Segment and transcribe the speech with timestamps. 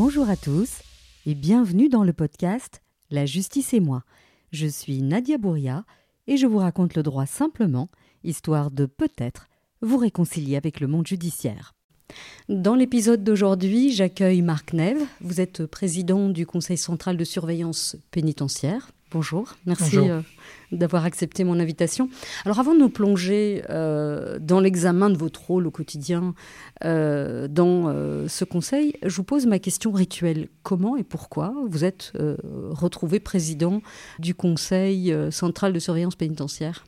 [0.00, 0.82] Bonjour à tous
[1.26, 4.04] et bienvenue dans le podcast La justice et moi.
[4.52, 5.84] Je suis Nadia Bouria
[6.28, 7.88] et je vous raconte le droit simplement,
[8.22, 9.48] histoire de peut-être
[9.82, 11.74] vous réconcilier avec le monde judiciaire.
[12.48, 15.04] Dans l'épisode d'aujourd'hui, j'accueille Marc Neve.
[15.20, 18.92] Vous êtes président du Conseil central de surveillance pénitentiaire.
[19.10, 20.20] Bonjour, merci euh,
[20.70, 22.10] d'avoir accepté mon invitation.
[22.44, 26.34] Alors avant de nous plonger euh, dans l'examen de votre rôle au quotidien
[26.84, 27.88] euh, dans
[28.28, 30.48] ce conseil, je vous pose ma question rituelle.
[30.62, 32.12] Comment et pourquoi vous êtes
[32.70, 33.80] retrouvé président
[34.18, 36.84] du Conseil central de surveillance pénitentiaire?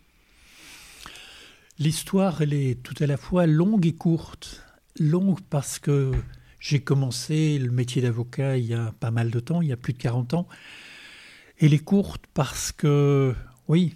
[1.79, 4.63] L'histoire, elle est tout à la fois longue et courte.
[4.99, 6.11] Longue parce que
[6.59, 9.79] j'ai commencé le métier d'avocat il y a pas mal de temps, il y a
[9.79, 10.47] plus de 40 ans.
[11.63, 13.35] Elle est courte parce que,
[13.69, 13.95] oui,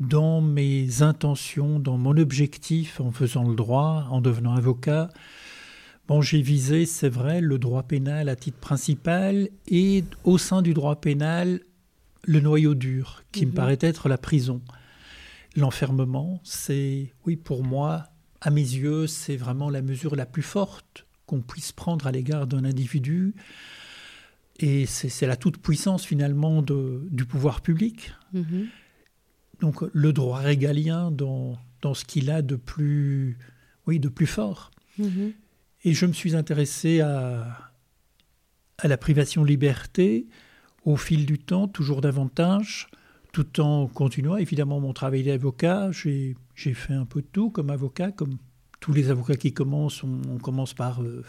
[0.00, 5.10] dans mes intentions, dans mon objectif en faisant le droit, en devenant avocat,
[6.08, 10.72] bon, j'ai visé, c'est vrai, le droit pénal à titre principal et au sein du
[10.72, 11.60] droit pénal,
[12.22, 13.56] le noyau dur, qui me mhm.
[13.56, 14.62] paraît être la prison.
[15.56, 18.04] L'enfermement, c'est, oui, pour moi,
[18.40, 22.46] à mes yeux, c'est vraiment la mesure la plus forte qu'on puisse prendre à l'égard
[22.46, 23.34] d'un individu
[24.60, 28.12] et c'est la toute-puissance finalement du pouvoir public.
[28.34, 28.66] Mm-hmm.
[29.60, 33.38] Donc le droit régalien dans, dans ce qu'il a de plus,
[33.86, 34.70] oui, de plus fort.
[35.00, 35.32] Mm-hmm.
[35.84, 37.72] Et je me suis intéressé à,
[38.78, 40.26] à la privation de liberté
[40.84, 42.88] au fil du temps, toujours davantage,
[43.32, 45.90] tout en continuant évidemment mon travail d'avocat.
[45.90, 48.36] J'ai fait un peu de tout comme avocat, comme
[48.80, 51.24] tous les avocats qui commencent, on, commence par euh,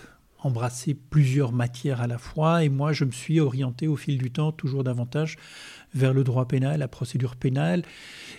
[0.45, 2.63] embrasser plusieurs matières à la fois.
[2.63, 5.37] Et moi, je me suis orienté au fil du temps toujours davantage
[5.95, 7.83] vers le droit pénal, la procédure pénale,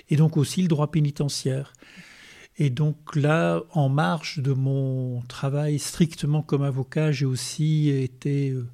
[0.08, 1.72] et donc aussi le droit pénitentiaire.
[2.58, 8.68] Et donc là, en marge de mon travail strictement comme avocat, j'ai aussi été euh,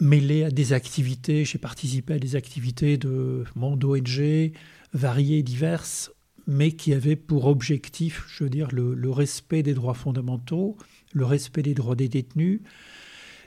[0.00, 4.52] mêlé à des activités, j'ai participé à des activités de monde ONG
[4.92, 6.12] variées, diverses,
[6.46, 10.76] mais qui avaient pour objectif, je veux dire, le respect des droits fondamentaux,
[11.14, 12.60] le respect des droits des détenus.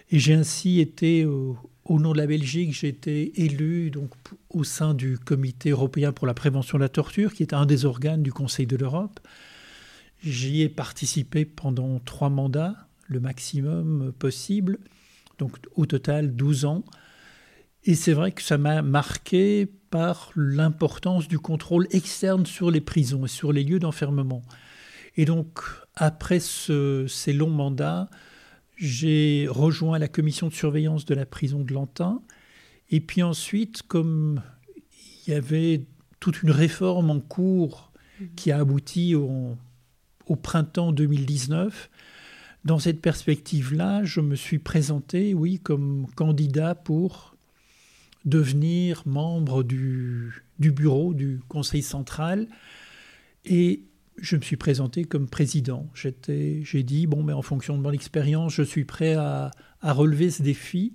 [0.10, 1.58] Et j'ai ainsi été, au,
[1.90, 4.12] nom de la Belgique, j'ai été élu donc,
[4.50, 7.86] au sein du Comité européen pour la prévention de la torture, qui est un des
[7.86, 9.20] organes du Conseil de l'Europe.
[10.24, 14.80] J'y ai participé pendant trois mandats, le maximum possible,
[15.38, 16.84] donc au total 12 ans.
[17.84, 23.26] Et c'est vrai que ça m'a marqué par l'importance du contrôle externe sur les prisons
[23.26, 24.42] et sur les lieux d'enfermement.
[25.18, 25.60] Et donc,
[25.96, 28.10] après ces longs mandats,
[28.78, 32.22] j'ai rejoint la commission de surveillance de la prison de Lantin.
[32.92, 34.42] Et puis ensuite, comme
[35.26, 35.86] il y avait
[36.20, 37.92] toute une réforme en cours
[38.36, 39.58] qui a abouti au,
[40.28, 41.90] au printemps 2019,
[42.66, 47.36] dans cette perspective-là, je me suis présenté, oui, comme candidat pour
[48.26, 52.48] devenir membre du, du bureau du Conseil central.
[53.46, 53.84] Et
[54.20, 55.90] je me suis présenté comme président.
[55.94, 59.52] J'ai dit, bon, mais en fonction de mon expérience, je suis prêt à,
[59.82, 60.94] relever ce défi.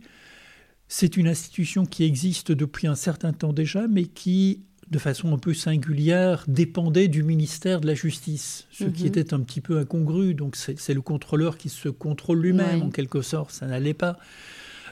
[0.88, 5.38] C'est une institution qui existe depuis un certain temps déjà, mais qui, de façon un
[5.38, 9.08] peu singulière, dépendait du ministère de la Justice, ce qui mhm.
[9.08, 10.34] était un petit peu incongru.
[10.34, 13.52] Donc c'est le contrôleur qui se contrôle lui-même, en quelque sorte.
[13.52, 14.18] Ça n'allait pas.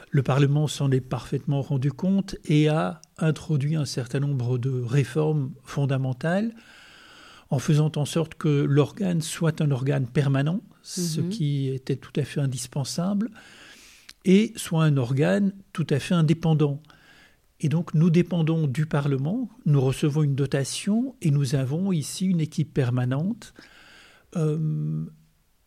[0.09, 5.51] Le Parlement s'en est parfaitement rendu compte et a introduit un certain nombre de réformes
[5.63, 6.53] fondamentales
[7.51, 11.29] en faisant en sorte que l'organe soit un organe permanent, ce mhm.
[11.29, 13.29] qui était tout à fait indispensable,
[14.23, 16.81] et soit un organe tout à fait indépendant.
[17.59, 22.39] Et donc nous dépendons du Parlement, nous recevons une dotation et nous avons ici une
[22.39, 23.53] équipe permanente.
[24.37, 25.05] Euh,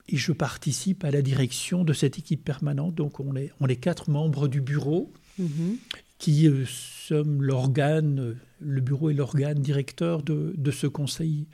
[0.09, 2.95] et je participe à la direction de cette équipe permanente.
[2.95, 5.77] Donc on est, on est quatre membres du bureau mhm.
[6.19, 11.47] qui euh, sommes l'organe, le bureau est l'organe directeur de, de ce conseil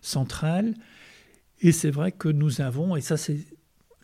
[0.00, 0.74] centrale.
[1.60, 3.38] Et c'est vrai que nous avons, et ça c'est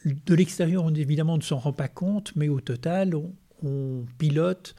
[0.04, 3.14] de l'extérieur, on évidemment ne s'en rend pas compte, mais au total,
[3.62, 4.76] on, pilote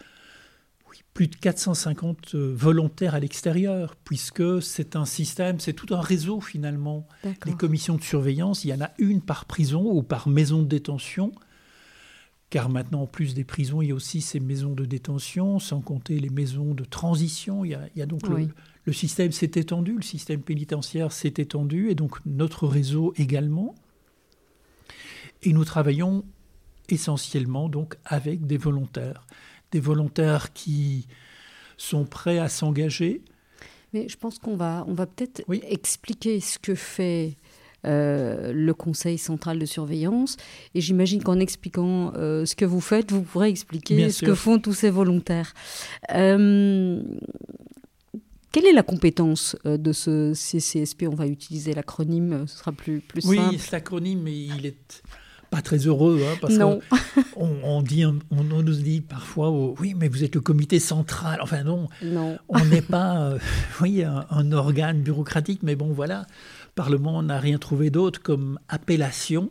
[1.14, 6.42] plus de 450 euh, volontaires à l'extérieur, puisque c'est un système, c'est tout un réseau
[6.42, 7.08] finalement.
[7.46, 10.68] Les commissions de surveillance, il y en a une par prison ou par maison de
[10.68, 11.32] détention,
[12.52, 15.82] car maintenant, en plus des prisons, il y a aussi ces maisons de détention, sans
[15.82, 17.66] compter les maisons de transition.
[17.66, 18.48] Il y a, donc le,
[18.94, 23.76] système s'est étendu, le système pénitentiaire s'est étendu, et donc notre réseau également.
[25.44, 26.24] Et nous travaillons
[26.90, 29.28] essentiellement donc avec des volontaires,
[29.72, 31.08] des volontaires qui
[31.78, 33.22] sont prêts à s'engager.
[33.94, 37.36] Mais je pense qu'on va, on va peut-être expliquer ce que fait
[37.84, 40.36] le Conseil central de surveillance.
[40.74, 44.74] Et j'imagine qu'en expliquant ce que vous faites, vous pourrez expliquer ce que font tous
[44.74, 45.54] ces volontaires.
[48.58, 52.72] Quelle est la compétence euh, de ce CCSP On va utiliser l'acronyme, euh, ce sera
[52.72, 53.50] plus, plus oui, simple.
[53.52, 55.04] Oui, cet acronyme, mais il est
[55.52, 56.80] pas très heureux, hein, parce non.
[57.36, 61.38] on, on, dit, on, nous dit parfois, oh, oui, mais vous êtes le comité central.
[61.44, 62.40] Enfin non, non.
[62.50, 63.38] on n'est pas, euh,
[63.82, 66.26] oui, un, organe bureaucratique, mais bon, voilà,
[66.74, 69.50] Parlement n'a rien trouvé d'autre comme appellation.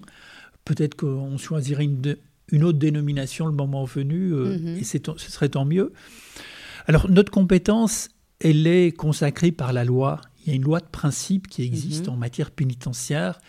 [0.64, 2.16] Peut-être qu'on choisirait une,
[2.50, 4.80] une, autre dénomination le moment venu, mm-hmm.
[4.80, 5.92] et ce serait tant mieux.
[6.88, 8.08] Alors notre compétence,
[8.40, 10.20] elle est consacrée par la loi.
[10.40, 12.14] Il y a une loi de principe qui existe mhm.
[12.14, 13.40] en matière pénitentiaire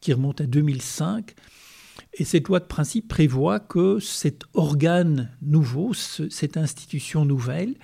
[0.00, 1.34] qui remonte à 2005.
[2.14, 7.74] Et cette loi de principe prévoit que cet organe nouveau, cette institution nouvelle,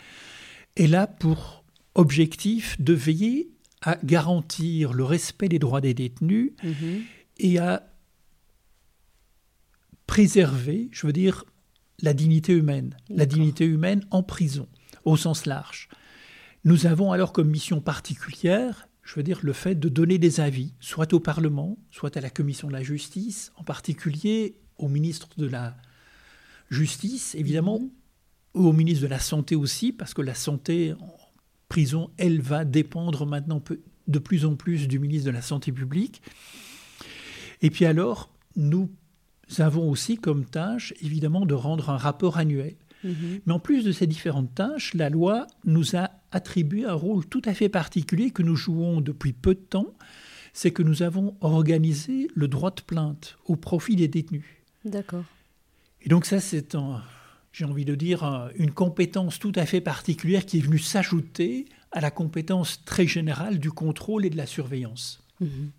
[0.77, 1.65] est là pour
[1.95, 3.51] objectif de veiller
[3.83, 7.03] à garantir le respect des droits des détenus mhm.
[7.39, 7.93] et à
[10.07, 11.45] préserver, je veux dire,
[12.01, 14.69] la dignité humaine, la dignité humaine en prison,
[15.05, 15.89] au sens large.
[16.65, 20.75] Nous avons alors comme mission particulière, je veux dire, le fait de donner des avis,
[20.79, 25.47] soit au Parlement, soit à la Commission de la justice, en particulier au ministre de
[25.47, 25.77] la
[26.71, 27.91] Justice, évidemment, mhm.
[28.55, 31.15] au ministre de la Santé aussi, parce que la santé en
[31.69, 33.63] prison, elle va dépendre maintenant
[34.07, 36.23] de plus en plus du ministre de la Santé publique.
[37.61, 38.91] Et puis alors, nous
[39.59, 43.41] avons aussi comme tâche, évidemment, de rendre un rapport annuel Mhm.
[43.47, 47.43] Mais en plus de ces différentes tâches, la loi nous a attribué un rôle tout
[47.45, 49.95] à fait particulier que nous jouons depuis peu de temps,
[50.53, 54.45] c'est que nous avons organisé le droit de plainte au profit des détenus.
[54.85, 55.25] D'accord.
[56.03, 56.77] Et donc ça, c'est,
[57.53, 62.01] j'ai envie de dire, une compétence tout à fait particulière qui est venue s'ajouter à
[62.01, 65.23] la compétence très générale du contrôle et de la surveillance.
[65.41, 65.71] Mhm.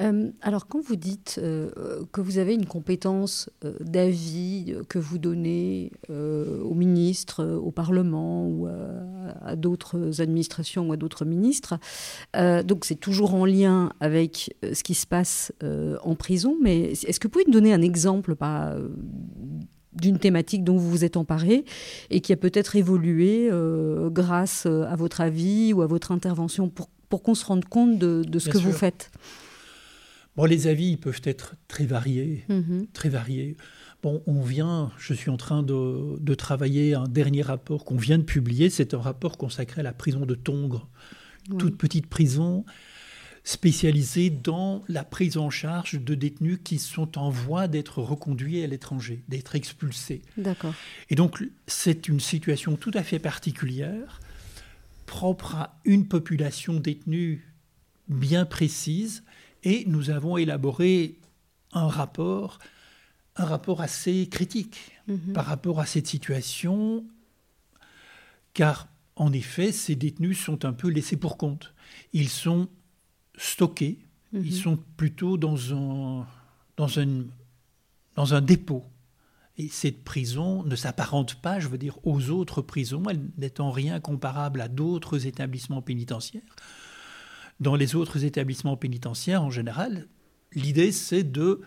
[0.00, 1.70] Euh, alors, quand vous dites euh,
[2.12, 8.66] que vous avez une compétence euh, d'avis que vous donnez au ministre, au Parlement ou
[8.66, 11.78] à d'autres administrations ou à d'autres ministres,
[12.64, 15.52] donc c'est toujours en lien avec ce qui se passe
[16.02, 18.34] en prison, mais est-ce que vous pouvez nous donner un exemple
[19.92, 21.64] d'une thématique dont vous vous êtes emparé
[22.10, 23.50] et qui a peut-être évolué
[24.10, 28.38] grâce à votre avis ou à votre intervention pour, pour qu'on se rende compte de,
[28.38, 29.10] ce que vous faites?
[30.36, 32.86] Bon, les avis peuvent être très variés, mhm.
[32.92, 33.56] très variés.
[34.02, 38.24] Bon, on vient, je suis en train de, travailler un dernier rapport qu'on vient de
[38.24, 38.70] publier.
[38.70, 40.88] C'est un rapport consacré à la prison de Tongres,
[41.58, 42.64] toute petite prison
[43.44, 48.66] spécialisée dans la prise en charge de détenus qui sont en voie d'être reconduits à
[48.68, 50.22] l'étranger, d'être expulsés.
[50.36, 50.74] D'accord.
[51.10, 54.20] Et donc, c'est une situation tout à fait particulière,
[55.06, 57.52] propre à une population détenue
[58.08, 59.24] bien précise
[59.62, 61.18] et nous avons élaboré
[61.72, 62.58] un rapport,
[63.36, 65.32] un rapport assez critique mhm.
[65.32, 67.04] par rapport à cette situation,
[68.54, 71.74] car en effet, ces détenus sont un peu laissés pour compte.
[72.12, 72.68] Ils sont
[73.36, 73.98] stockés,
[74.32, 74.50] ils mhm.
[74.50, 76.26] sont plutôt dans un,
[76.76, 77.24] dans, un,
[78.16, 78.84] dans un dépôt.
[79.58, 83.70] Et cette prison ne s'apparente pas, je veux dire, aux autres prisons, elle n'est en
[83.70, 86.56] rien comparable à d'autres établissements pénitentiaires
[87.62, 90.08] dans les autres établissements pénitentiaires en général,
[90.52, 91.60] l'idée c'est de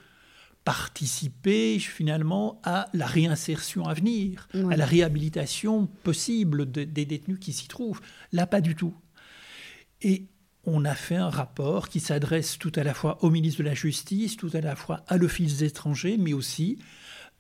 [0.65, 7.67] participer finalement à la réinsertion à venir, à la réhabilitation possible des détenus qui s'y
[7.67, 8.01] trouvent.
[8.31, 8.95] Là, pas du tout.
[10.01, 10.27] Et
[10.63, 13.75] on a fait un rapport qui s'adresse tout à la fois au ministre de la
[13.75, 16.79] Justice, tout à la fois à l'Office des étrangers, mais aussi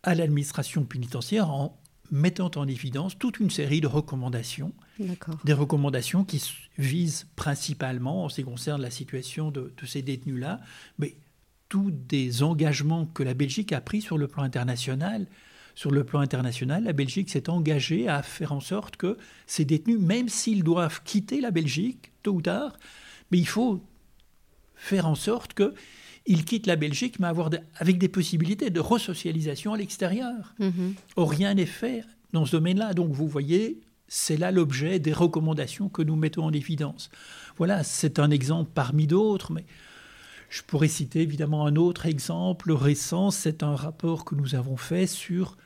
[0.03, 1.81] à l'administration pénitentiaire en
[2.11, 4.73] mettant en évidence toute une série de recommandations.
[5.43, 6.41] Des recommandations qui
[6.77, 10.61] visent principalement, en ce qui concerne la situation de, ces détenus-là,
[10.97, 11.15] mais
[11.69, 15.27] tous des engagements que la Belgique a pris sur le plan international.
[15.73, 19.99] Sur le plan international, la Belgique s'est engagée à faire en sorte que ces détenus,
[19.99, 22.77] même s'ils doivent quitter la Belgique, tôt ou tard,
[23.31, 23.83] mais il faut
[24.75, 25.73] faire en sorte que
[26.27, 30.55] il quitte la Belgique, mais avoir avec des possibilités de resocialisation à l'extérieur.
[30.59, 30.95] Mhm.
[31.17, 32.93] Or, rien n'est fait dans ce domaine-là.
[32.93, 37.09] Donc, vous voyez, c'est là l'objet des recommandations que nous mettons en évidence.
[37.57, 39.65] Voilà, c'est un exemple parmi d'autres, mais
[40.49, 43.31] je pourrais citer évidemment un autre exemple récent.
[43.31, 45.57] C'est un rapport que nous avons fait sur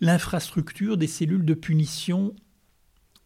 [0.00, 2.34] l'infrastructure des cellules de punition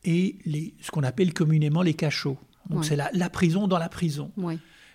[0.04, 2.38] et les, ce qu'on appelle communément les cachots.
[2.69, 4.30] Donc, c'est la, la, prison dans la prison.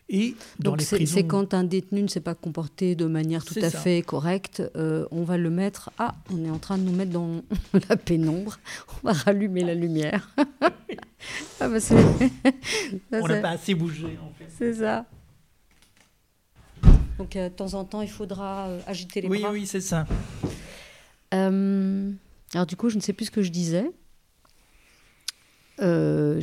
[0.07, 4.03] Et Donc c'est quand un détenu ne s'est pas comporté de manière tout à fait
[4.03, 5.89] correcte, euh, on va le mettre.
[5.97, 7.41] Ah, on est en train de nous mettre dans
[7.89, 8.59] la pénombre.
[9.03, 10.29] On va rallumer la lumière.
[10.61, 11.77] ah bah
[13.11, 14.47] on n'a pas assez bougé en fait.
[14.55, 15.05] C'est ça.
[17.17, 19.51] Donc euh, de temps en temps, il faudra euh, agiter les oui, bras.
[19.51, 20.05] Oui, oui, c'est ça.
[21.31, 23.91] Alors du coup, je ne sais plus ce que je disais.
[25.81, 26.39] Euh,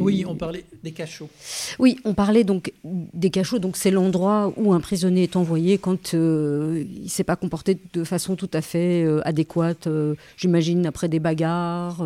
[0.00, 1.30] oui, on parlait des cachots.
[1.78, 3.58] Oui, on parlait donc des cachots.
[3.58, 7.78] Donc c'est l'endroit où un prisonnier est envoyé quand euh, il ne s'est pas comporté
[7.92, 9.88] de façon tout à fait euh, adéquate.
[10.36, 12.04] J'imagine après des bagarres,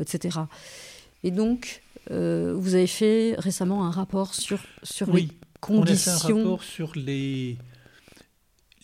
[0.00, 0.38] etc.
[1.24, 5.28] Et donc, vous avez fait récemment un rapport sur sur oui, les
[5.60, 6.12] conditions.
[6.12, 7.56] On a fait un rapport sur les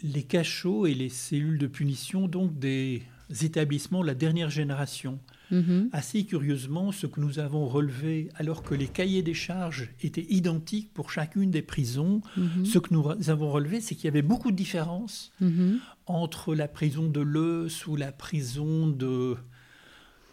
[0.03, 3.03] les cachots et les cellules de punition donc des
[3.43, 5.21] établissements de la dernière génération.
[5.53, 5.91] Mm-hmm.
[5.93, 10.93] Assez curieusement, ce que nous avons relevé, alors que les cahiers des charges étaient identiques
[10.95, 12.65] pour chacune des prisons, mm-hmm.
[12.65, 15.79] ce que nous avons relevé, c'est qu'il y avait beaucoup de différences mm-hmm.
[16.07, 19.37] entre la prison de Leus ou la prison de,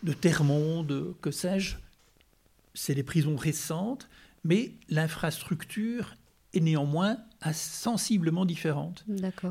[0.03, 1.75] de Termonde, que sais-je.
[2.73, 4.07] C'est des prisons récentes,
[4.45, 6.15] mais l'infrastructure
[6.53, 7.17] est néanmoins
[7.53, 9.05] sensiblement différente.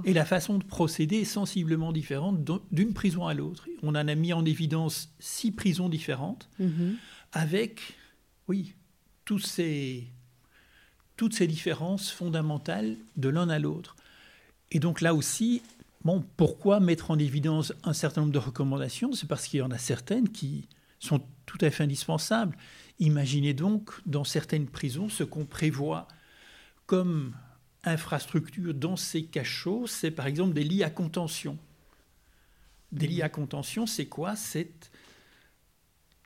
[0.05, 2.39] Et la façon de procéder est sensiblement différente
[2.71, 3.67] d'une prison à l'autre.
[3.83, 6.97] On en a mis en évidence six prisons différentes, mhm.
[7.33, 7.97] avec,
[8.47, 8.75] oui,
[9.25, 10.07] tous ces,
[11.17, 13.97] toutes ces différences fondamentales de l'un à l'autre.
[14.71, 15.63] Et donc là aussi,
[16.05, 19.13] bon, pourquoi mettre en évidence un certain nombre de recommandations?
[19.13, 20.69] C'est parce qu'il y en a certaines qui
[21.01, 22.57] sont tout à fait indispensables.
[22.99, 26.07] Imaginez donc dans certaines prisons ce qu'on prévoit
[26.87, 27.35] comme
[27.85, 31.59] infrastructure dans ces cachots, c'est par exemple des lits à contention.
[32.93, 34.37] Des lits à contention, c'est quoi?
[34.37, 34.91] C'est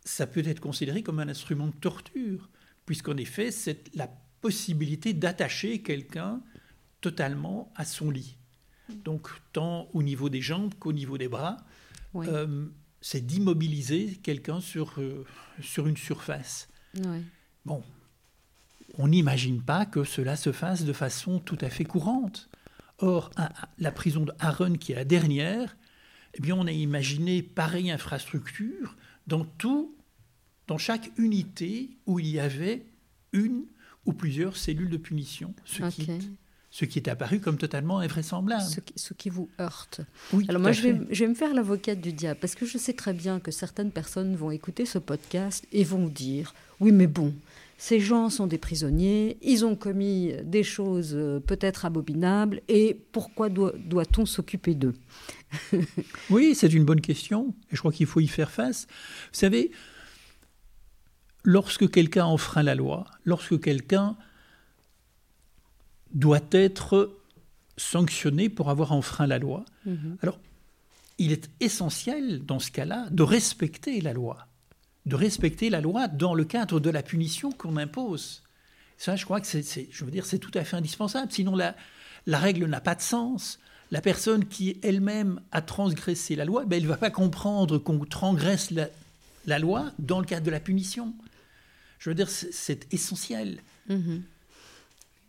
[0.04, 2.50] ça peut être considéré comme un instrument de torture,
[2.86, 4.08] puisqu'en effet, c'est la
[4.40, 6.42] possibilité d'attacher quelqu'un
[7.00, 8.36] totalement à son lit.
[9.04, 11.58] Donc, tant au niveau des jambes qu'au niveau des bras,
[12.16, 12.66] euh,
[13.00, 15.24] c'est d'immobiliser quelqu'un sur, euh,
[15.60, 16.68] sur une surface.
[17.64, 17.82] Bon,
[18.98, 22.48] on n'imagine pas que cela se fasse de façon tout à fait courante.
[22.98, 23.30] Or,
[23.78, 25.76] la prison de Aaron, qui est la dernière,
[26.34, 28.96] eh bien, on a imaginé pareille infrastructure
[29.26, 29.94] dans tout,
[30.66, 32.86] dans chaque unité où il y avait
[33.32, 33.64] une
[34.06, 36.08] ou plusieurs cellules de punition, ce, qui,
[36.70, 38.62] ce qui est apparu comme totalement invraisemblable.
[38.96, 40.00] Ce qui, vous heurte.
[40.48, 42.94] Alors moi, je vais, je vais, me faire l'avocate du diable, parce que je sais
[42.94, 47.34] très bien que certaines personnes vont écouter ce podcast et vont dire, oui, mais bon,
[47.82, 53.48] ces gens sont des prisonniers, ils ont commis des choses euh, peut-être abominables, et pourquoi
[53.48, 54.94] doit-on s'occuper d'eux?
[56.30, 58.86] Oui, c'est une bonne question, et je crois qu'il faut y faire face.
[59.32, 59.72] Vous savez,
[61.42, 64.16] lorsque quelqu'un enfreint la loi, lorsque quelqu'un
[66.14, 67.18] doit être
[67.76, 70.18] sanctionné pour avoir enfreint la loi, mhm.
[70.22, 70.38] alors
[71.18, 74.46] il est essentiel dans ce cas-là de respecter la loi
[75.06, 78.42] de respecter la loi dans le cadre de la punition qu'on impose.
[78.98, 81.32] Ça, je crois que c'est, je veux dire, c'est tout à fait indispensable.
[81.32, 81.74] Sinon, la,
[82.26, 83.58] la règle n'a pas de sens.
[83.90, 87.98] La personne qui elle-même a transgressé la loi, ben, elle ne va pas comprendre qu'on
[88.04, 91.14] transgresse la, loi dans le cadre de la punition.
[91.98, 93.60] Je veux dire, c'est, essentiel.
[93.90, 94.22] Mm-hmm.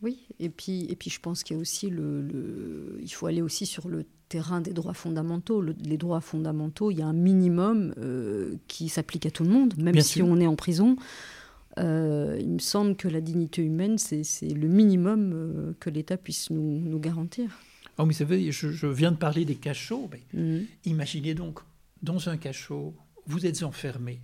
[0.04, 3.42] Oui, et puis, et puis je pense qu'il y a aussi le, il faut aller
[3.42, 5.62] aussi sur le terrain des droits fondamentaux.
[5.62, 9.76] les droits fondamentaux, il y a un minimum euh, qui s'applique à tout le monde,
[9.78, 10.98] même si on est en prison.
[11.80, 16.50] Euh, il me semble que la dignité humaine, c'est le minimum euh, que l'État puisse
[16.50, 17.62] nous, nous garantir.
[17.98, 20.10] Oh, mais savez, je, je, viens de parler des cachots.
[20.34, 20.66] Mhm.
[20.86, 21.60] Imaginez donc,
[22.02, 22.94] dans un cachot,
[23.26, 24.20] vous êtes enfermé.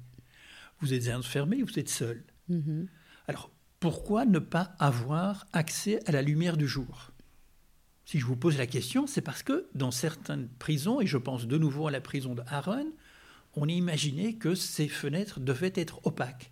[0.82, 2.22] Vous êtes enfermé, vous êtes seul.
[2.50, 2.88] Mhm.
[3.28, 7.12] Alors, pourquoi ne pas avoir accès à la lumière du jour?
[8.06, 11.48] Si je vous pose la question, c'est parce que dans certaines prisons, et je pense
[11.48, 12.92] de nouveau à la prison de Aaron,
[13.56, 16.52] on imaginait que ces fenêtres devaient être opaques.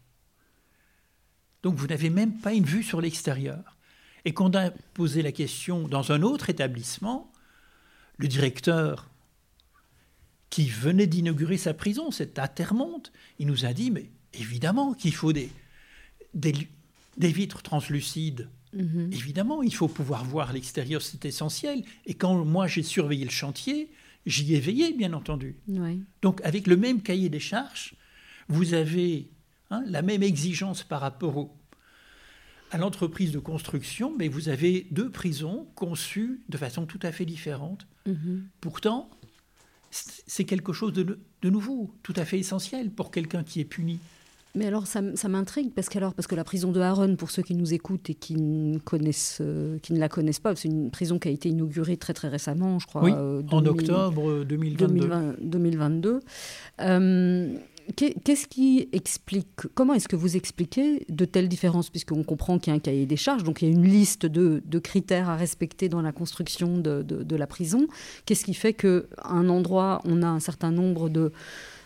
[1.63, 3.77] Donc vous n'avez même pas une vue sur l'extérieur.
[4.23, 7.31] Et quand on a posé la question dans un autre établissement,
[8.17, 9.09] le directeur
[10.49, 15.13] qui venait d'inaugurer sa prison, c'est à Termonde, il nous a dit, mais évidemment qu'il
[15.13, 15.49] faut des,
[17.17, 18.49] des vitres translucides.
[18.73, 19.09] Mhm.
[19.11, 21.83] Évidemment, il faut pouvoir voir l'extérieur, c'est essentiel.
[22.05, 23.89] Et quand moi j'ai surveillé le chantier,
[24.25, 25.55] j'y ai veillé, bien entendu.
[26.21, 27.95] Donc, avec le même cahier des charges,
[28.49, 29.29] vous avez
[29.71, 31.49] hein, la même exigence par rapport
[32.71, 37.25] à l'entreprise de construction, mais vous avez deux prisons conçues de façon tout à fait
[37.25, 37.87] différente.
[38.05, 38.47] Mhm.
[38.59, 39.09] Pourtant,
[39.89, 43.99] c'est quelque chose de, nouveau, tout à fait essentiel pour quelqu'un qui est puni.
[44.57, 47.73] Mais alors, ça, m'intrigue parce, parce que la prison de Haron, pour ceux qui nous
[47.73, 51.27] écoutent et qui ne, connaissent, euh, qui ne la connaissent pas, c'est une prison qui
[51.27, 53.03] a été inaugurée très très récemment, je crois.
[53.03, 55.37] Oui, euh, en octobre 2022.
[55.41, 56.19] 2022.
[56.81, 57.55] Euh,
[57.95, 62.75] Qu'est-ce qui explique, comment est-ce que vous expliquez de telles différences Puisqu'on comprend qu'il y
[62.75, 65.87] a un cahier des charges, donc il y a une liste de, critères à respecter
[65.87, 67.87] dans la construction de, la prison.
[68.25, 71.31] Qu'est-ce qui fait qu'à un endroit, on a un certain nombre de,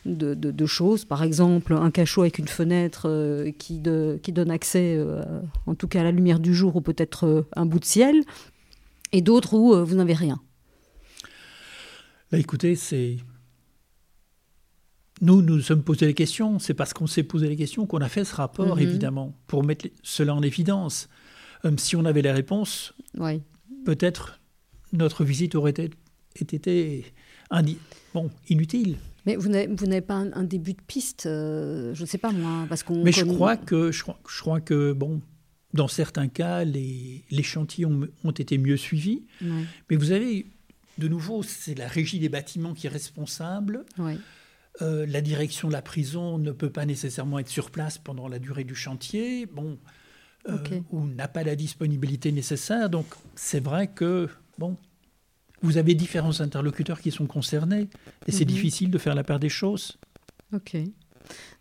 [0.05, 3.81] de, choses, par exemple un cachot avec une fenêtre euh, qui,
[4.23, 5.21] qui, donne accès, euh,
[5.67, 8.23] en tout cas à la lumière du jour, ou peut-être euh, un bout de ciel,
[9.11, 10.41] et d'autres où vous n'avez rien
[12.31, 13.17] Bah écoutez, c'est
[15.21, 16.59] nous nous sommes posé les questions.
[16.59, 18.81] C'est parce qu'on s'est posé les questions qu'on a fait ce rapport, mhm.
[18.81, 21.07] évidemment, pour mettre cela en évidence.
[21.63, 22.93] Euh, si on avait les réponses,
[23.85, 24.39] peut-être
[24.93, 25.91] notre visite aurait été,
[26.39, 27.05] été
[28.13, 28.97] bon, inutile.
[29.25, 32.81] Mais vous n'avez pas un, début de piste, euh, je ne sais pas moi, parce
[32.81, 33.03] qu'on.
[33.03, 35.21] Mais je crois que je crois, je crois, que bon,
[35.73, 39.23] dans certains cas, les, les chantiers ont, ont, été mieux suivis.
[39.89, 40.47] Mais vous avez,
[40.97, 43.85] de nouveau, c'est la régie des bâtiments qui est responsable.
[44.81, 48.39] Euh, la direction de la prison ne peut pas nécessairement être sur place pendant la
[48.39, 49.77] durée du chantier, bon,
[50.49, 50.57] euh,
[50.91, 52.89] ou n'a pas la disponibilité nécessaire.
[52.89, 54.77] Donc c'est vrai que bon,
[55.61, 57.87] vous avez différents interlocuteurs qui sont concernés
[58.27, 58.51] et c'est mhm.
[58.51, 59.97] difficile de faire la paire des choses.
[60.53, 60.77] Ok.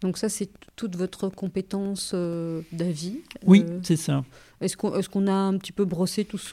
[0.01, 3.21] Donc ça, c'est toute votre compétence euh, d'avis.
[3.45, 4.25] Oui, c'est ça.
[4.61, 6.53] Est-ce qu'on a un petit peu brossé tout ce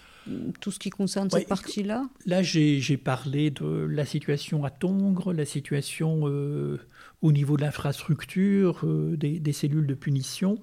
[0.59, 2.07] tout ce qui concerne cette partie-là?
[2.25, 6.79] Là, j'ai parlé de la situation à Tongres, la situation euh,
[7.21, 10.59] au niveau de l'infrastructure, euh, des, cellules de punition.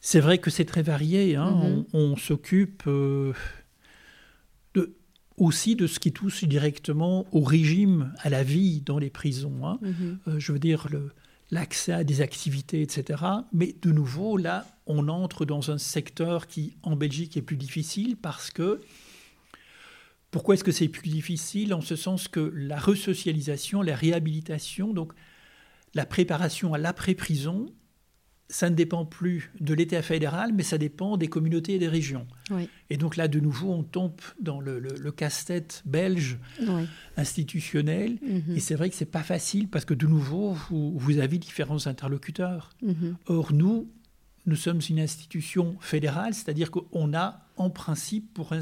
[0.00, 1.36] C'est vrai que c'est très varié.
[1.36, 1.60] Hein.
[1.62, 1.84] Mm-hmm.
[1.92, 3.32] On, s'occupe euh,
[5.36, 9.66] aussi de ce qui touche directement au régime, à la vie dans les prisons.
[9.66, 9.78] Hein.
[9.82, 10.38] Mm-hmm.
[10.38, 10.88] je veux dire,
[11.50, 13.22] l'accès à des activités, etc.
[13.52, 18.16] Mais de nouveau, là, on entre dans un secteur qui, en Belgique, est plus difficile
[18.16, 18.80] parce que
[20.30, 25.12] pourquoi est-ce que c'est plus difficile En ce sens que la resocialisation, la réhabilitation, donc
[25.94, 27.66] la préparation à l'après-prison,
[28.52, 32.26] ça ne dépend plus de l'État fédéral, mais ça dépend des communautés et des régions.
[32.90, 36.38] Et donc là, de nouveau, on tombe dans le, casse-tête belge
[37.16, 38.18] institutionnel.
[38.20, 38.54] Mhm.
[38.54, 42.70] Et c'est vrai que c'est pas facile parce que de nouveau, vous, avez différents interlocuteurs.
[42.82, 43.16] Mhm.
[43.26, 43.90] Or, nous,
[44.44, 48.52] nous sommes une institution fédérale, c'est-à-dire qu'on a en principe pour,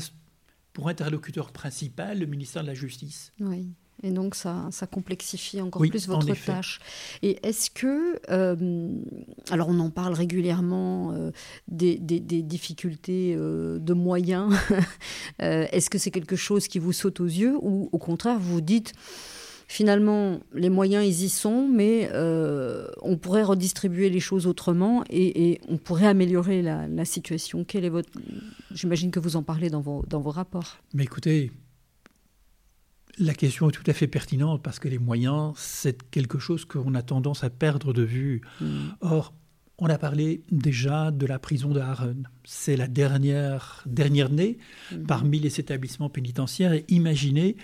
[0.73, 3.33] pour interlocuteur principal le ministère de la Justice.
[3.41, 3.73] Oui.
[4.03, 6.81] Et donc ça, ça complexifie encore plus votre tâche.
[7.23, 8.95] Et est-ce que, euh,
[9.51, 11.31] alors on en parle régulièrement euh,
[11.69, 14.55] des, des, difficultés euh, de moyens,
[15.39, 18.61] est-ce que c'est quelque chose qui vous saute aux yeux ou au contraire vous vous
[18.61, 18.95] dites
[19.71, 25.61] finalement, les moyens, ils y sont, mais euh, on pourrait redistribuer les choses autrement et,
[25.69, 27.65] on pourrait améliorer la, situation.
[27.65, 28.11] Quel est votre...
[28.73, 30.79] J'imagine que vous en parlez dans vos, dans vos rapports.
[30.93, 31.53] Mais écoutez,
[33.21, 36.95] la question est tout à fait pertinente parce que les moyens, c'est quelque chose qu'on
[36.95, 38.41] a tendance à perdre de vue.
[38.61, 38.89] Hmm.
[39.03, 39.35] Or,
[39.81, 42.29] on a parlé déjà de la prison de Haren.
[42.45, 44.59] C'est la dernière, dernière née
[44.93, 45.07] mhm.
[45.07, 46.75] parmi les établissements pénitentiaires.
[46.75, 47.57] Et imaginez,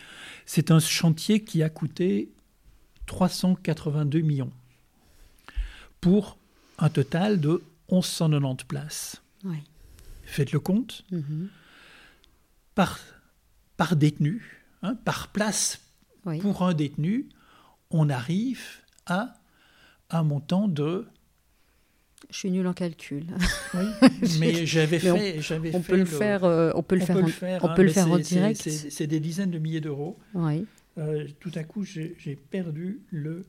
[0.47, 2.31] c'est un chantier qui a coûté
[3.05, 4.51] 382 millions
[6.01, 6.38] pour
[6.79, 9.23] un total de 1190 places.
[10.25, 11.05] Faites le compte.
[11.12, 11.49] Mhm.
[12.75, 12.99] Par,
[13.77, 15.81] par détenu, hein, par place
[16.40, 17.29] pour un détenu,
[17.90, 18.62] on arrive
[19.07, 19.35] à
[20.11, 21.07] un montant de
[22.31, 23.27] je suis nulle en calcul.
[23.75, 23.85] Oui,
[24.40, 25.38] mais j'avais fait,
[25.75, 26.42] on, peut le faire,
[26.75, 28.68] on peut le faire, on peut le faire en direct.
[28.68, 30.18] C'est des dizaines de milliers d'euros.
[30.35, 30.66] Oui.
[30.99, 33.44] Euh, tout à coup, j'ai perdu le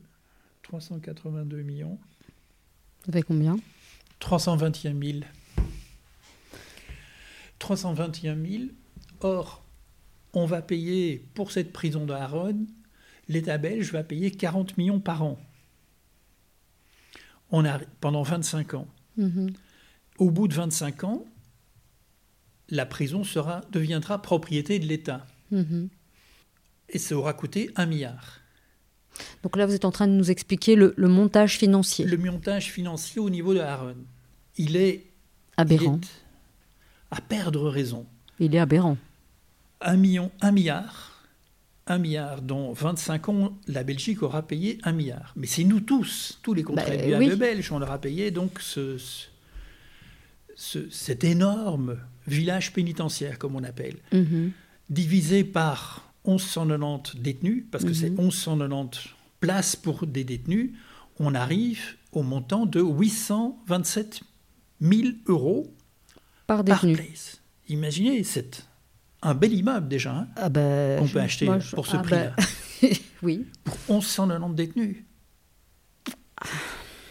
[0.62, 1.98] 382 millions.
[3.06, 3.58] Ça fait combien?
[4.20, 5.18] 321 000.
[7.58, 8.64] 321 000.
[9.20, 9.64] Or,
[10.38, 12.66] on va payer pour cette prison de Haron,
[13.28, 15.38] l'État belge va payer 40 millions par an
[17.50, 18.86] on a, pendant 25 ans.
[19.16, 19.52] Mhm.
[20.18, 21.24] Au bout de 25 ans,
[22.68, 25.26] la prison sera, deviendra propriété de l'État.
[25.50, 25.88] Mhm.
[26.90, 28.40] Et ça aura coûté un milliard.
[29.42, 32.04] Donc là, vous êtes en train de nous expliquer le, montage financier.
[32.04, 33.96] Le montage financier au niveau de Aaron.
[34.56, 35.06] Il est
[35.56, 36.00] aberrant.
[37.10, 38.06] à perdre raison.
[38.38, 38.96] Il est aberrant.
[39.80, 41.18] Un million, un milliard
[41.88, 45.32] 1 milliard, dont 25 ans, la Belgique aura payé 1 milliard.
[45.36, 48.98] Mais c'est nous tous, tous les bah, contribuables belges, on aura payé donc ce,
[50.90, 54.52] cet énorme village pénitentiaire, comme on appelle, mhm.
[54.90, 59.14] divisé par 1190 détenus, parce que c'est 1190 mhm.
[59.40, 60.72] places pour des détenus,
[61.18, 64.20] on arrive au montant de 827
[64.80, 65.74] 000 euros
[66.46, 66.94] par, détenu.
[66.94, 67.40] place.
[67.68, 68.67] Imaginez cette
[69.22, 72.32] un bel immeuble déjà, hein, ah ben, qu'on peut acheter pour ce ah prix-là.
[72.82, 72.90] Ben,
[73.22, 73.46] oui.
[73.64, 74.96] Pour 1190 détenus.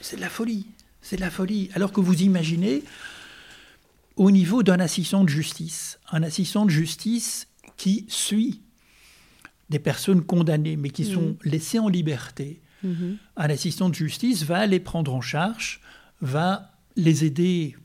[0.02, 0.68] c'est de la folie.
[1.02, 1.70] C'est de la folie.
[1.74, 2.84] Alors que vous imaginez,
[4.16, 8.62] au niveau d'un assistant de justice, un assistant de justice qui suit
[9.70, 11.38] des personnes condamnées, mais qui sont mhm.
[11.44, 13.18] laissées en liberté, mhm.
[13.36, 15.82] un assistant de justice va les prendre en charge,
[16.22, 17.76] va les aider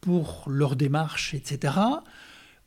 [0.00, 1.74] pour leur démarche, etc.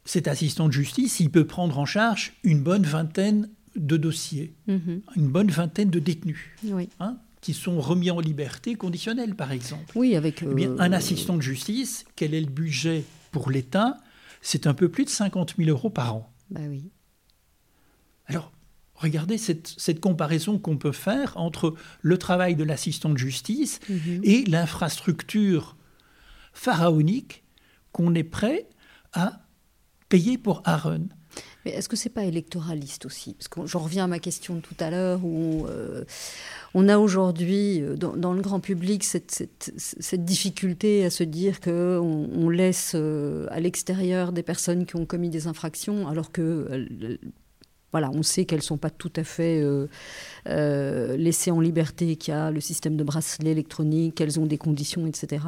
[0.06, 5.02] Cet assistant de justice, il peut prendre en charge une bonne vingtaine de dossiers, mhm.
[5.16, 6.52] une bonne vingtaine de détenus.
[7.00, 9.92] Hein, qui sont remis en liberté conditionnelle, par exemple.
[9.96, 10.44] Oui, avec.
[10.44, 13.98] Eh bien, un euh, assistant de justice, quel est le budget pour l'État?
[14.42, 16.34] C'est un peu plus de 50 000 euros par an.
[16.50, 16.90] Bah oui.
[18.28, 18.54] Alors,
[18.96, 24.22] regardez cette, comparaison qu'on peut faire entre le travail de l'assistant de justice mhm.
[24.24, 25.76] et l'infrastructure
[26.54, 27.44] pharaonique
[27.92, 28.70] qu'on est prêt
[29.12, 29.43] à
[30.42, 31.08] pour Aaron.
[31.66, 33.34] Mais est-ce que c'est pas électoraliste aussi?
[33.34, 36.04] Parce que j'en reviens à ma question de tout à l'heure où euh,
[36.74, 39.44] on a aujourd'hui euh, dans, le grand public cette,
[40.26, 45.30] difficulté à se dire qu'on on laisse euh, à l'extérieur des personnes qui ont commis
[45.30, 47.18] des infractions alors que
[47.94, 49.86] voilà, on sait qu'elles ne sont pas tout à fait euh,
[50.50, 54.58] euh, laissées en liberté, qu'il y a le système de bracelet électronique, qu'elles ont des
[54.58, 55.46] conditions, etc.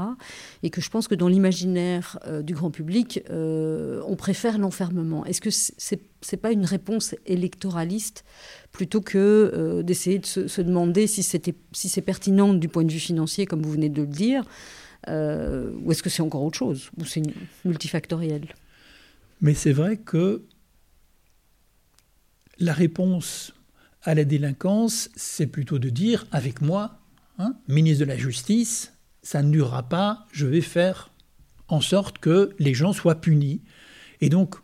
[0.62, 5.26] Et que je pense que dans l'imaginaire euh, du grand public, on préfère l'enfermement.
[5.26, 8.24] Est-ce que ce n'est pas une réponse électoraliste
[8.72, 13.48] plutôt que d'essayer de se, demander si, si c'est pertinent du point de vue financier,
[13.48, 14.44] comme vous venez de le dire,
[15.08, 17.24] ou est-ce que c'est encore autre chose, ou c'est
[17.64, 18.54] multifactoriel?
[19.42, 20.44] Mais c'est vrai que
[22.60, 23.54] la réponse
[24.04, 27.00] à la délinquance, c'est plutôt de dire, avec moi,
[27.40, 31.10] hein, ministre de la Justice, ça ne durera pas, je vais faire
[31.68, 33.62] en sorte que les gens soient punis.
[34.22, 34.56] Et donc,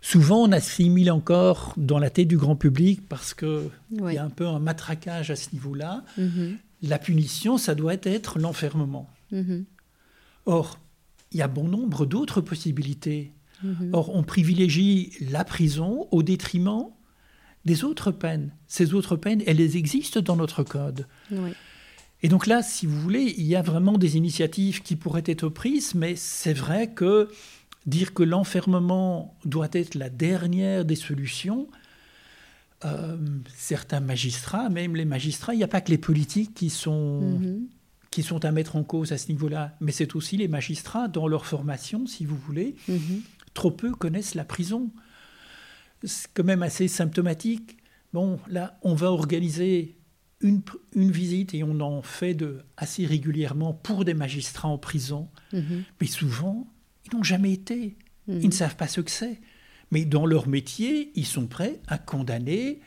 [0.00, 3.70] souvent, on assimile encore dans la tête du grand public, parce qu'il
[4.10, 6.56] y a un peu un matraquage à ce niveau-là, mm-hmm.
[6.84, 9.10] la punition, ça doit être l'enfermement.
[9.32, 9.64] Mm-hmm.
[10.46, 10.78] Or,
[11.30, 13.32] il y a bon nombre d'autres possibilités.
[13.62, 13.90] Mm-hmm.
[13.92, 16.88] Or, on privilégie la prison au détriment
[17.64, 18.52] des autres peines.
[18.66, 21.06] Ces autres peines, elles existent dans notre code.
[22.22, 25.48] Et donc là, si vous voulez, il y a vraiment des initiatives qui pourraient être
[25.48, 27.28] prises, mais c'est vrai que
[27.86, 31.66] dire que l'enfermement doit être la dernière des solutions,
[32.84, 33.16] euh,
[33.56, 37.60] certains magistrats, même les magistrats, il n'y a pas que les politiques qui sont, mm-hmm.
[38.12, 41.26] qui sont à mettre en cause à ce niveau-là, mais c'est aussi les magistrats, dans
[41.26, 43.20] leur formation, si vous voulez, mm-hmm.
[43.54, 44.90] trop peu connaissent la prison
[46.04, 47.78] c'est quand même assez symptomatique.
[48.12, 49.96] Bon, là, on va organiser
[50.42, 50.62] une,
[50.94, 55.28] visite et on en fait de, assez régulièrement pour des magistrats en prison.
[55.52, 55.84] Mhm.
[56.00, 56.66] Mais souvent,
[57.06, 57.96] ils n'ont jamais été.
[58.28, 58.52] Ils ne mhm.
[58.52, 59.40] savent pas ce que c'est.
[59.90, 62.80] Mais dans leur métier, ils sont prêts à condamner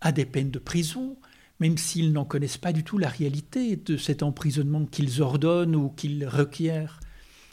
[0.00, 1.16] à des peines de prison,
[1.60, 5.90] même s'ils n'en connaissent pas du tout la réalité de cet emprisonnement qu'ils ordonnent ou
[5.90, 7.00] qu'ils requièrent.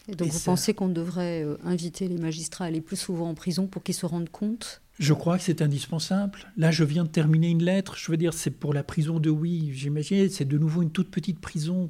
[0.08, 3.36] Et donc vous pensez qu'on devrait euh, inviter les magistrats à aller plus souvent en
[3.36, 6.52] prison pour qu'ils se rendent compte je crois que c'est indispensable.
[6.56, 7.98] Là, je viens de terminer une lettre.
[7.98, 9.72] Je veux dire, c'est pour la prison de Oui.
[9.74, 11.90] J'imagine, c'est de nouveau une toute petite prison.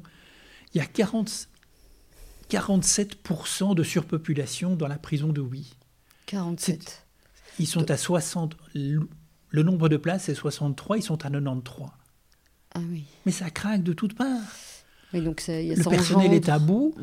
[0.72, 1.48] Il y a 40,
[2.50, 5.74] 47% de surpopulation dans la prison de Oui.
[6.26, 7.06] 47.
[7.58, 8.56] Ils sont à 60.
[8.74, 11.88] Le nombre de places est 63, ils sont à 93.
[12.74, 13.04] Ah oui.
[13.24, 14.40] Mais ça craque de toutes parts
[15.20, 16.94] donc le personnel est à bout,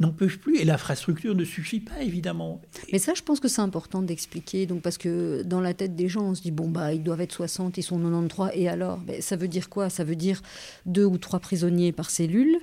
[0.00, 2.60] ils n'en peuvent plus, et l'infrastructure ne suffit pas, évidemment.
[2.92, 6.08] Mais ça, je pense que c'est important d'expliquer, donc parce que dans la tête des
[6.08, 8.98] gens, on se dit, bon, bah, ils doivent être 60, ils sont 93, et alors
[8.98, 9.90] ben, Ça veut dire quoi?
[9.90, 10.42] Ça veut dire
[10.86, 12.58] deux ou trois prisonniers par cellule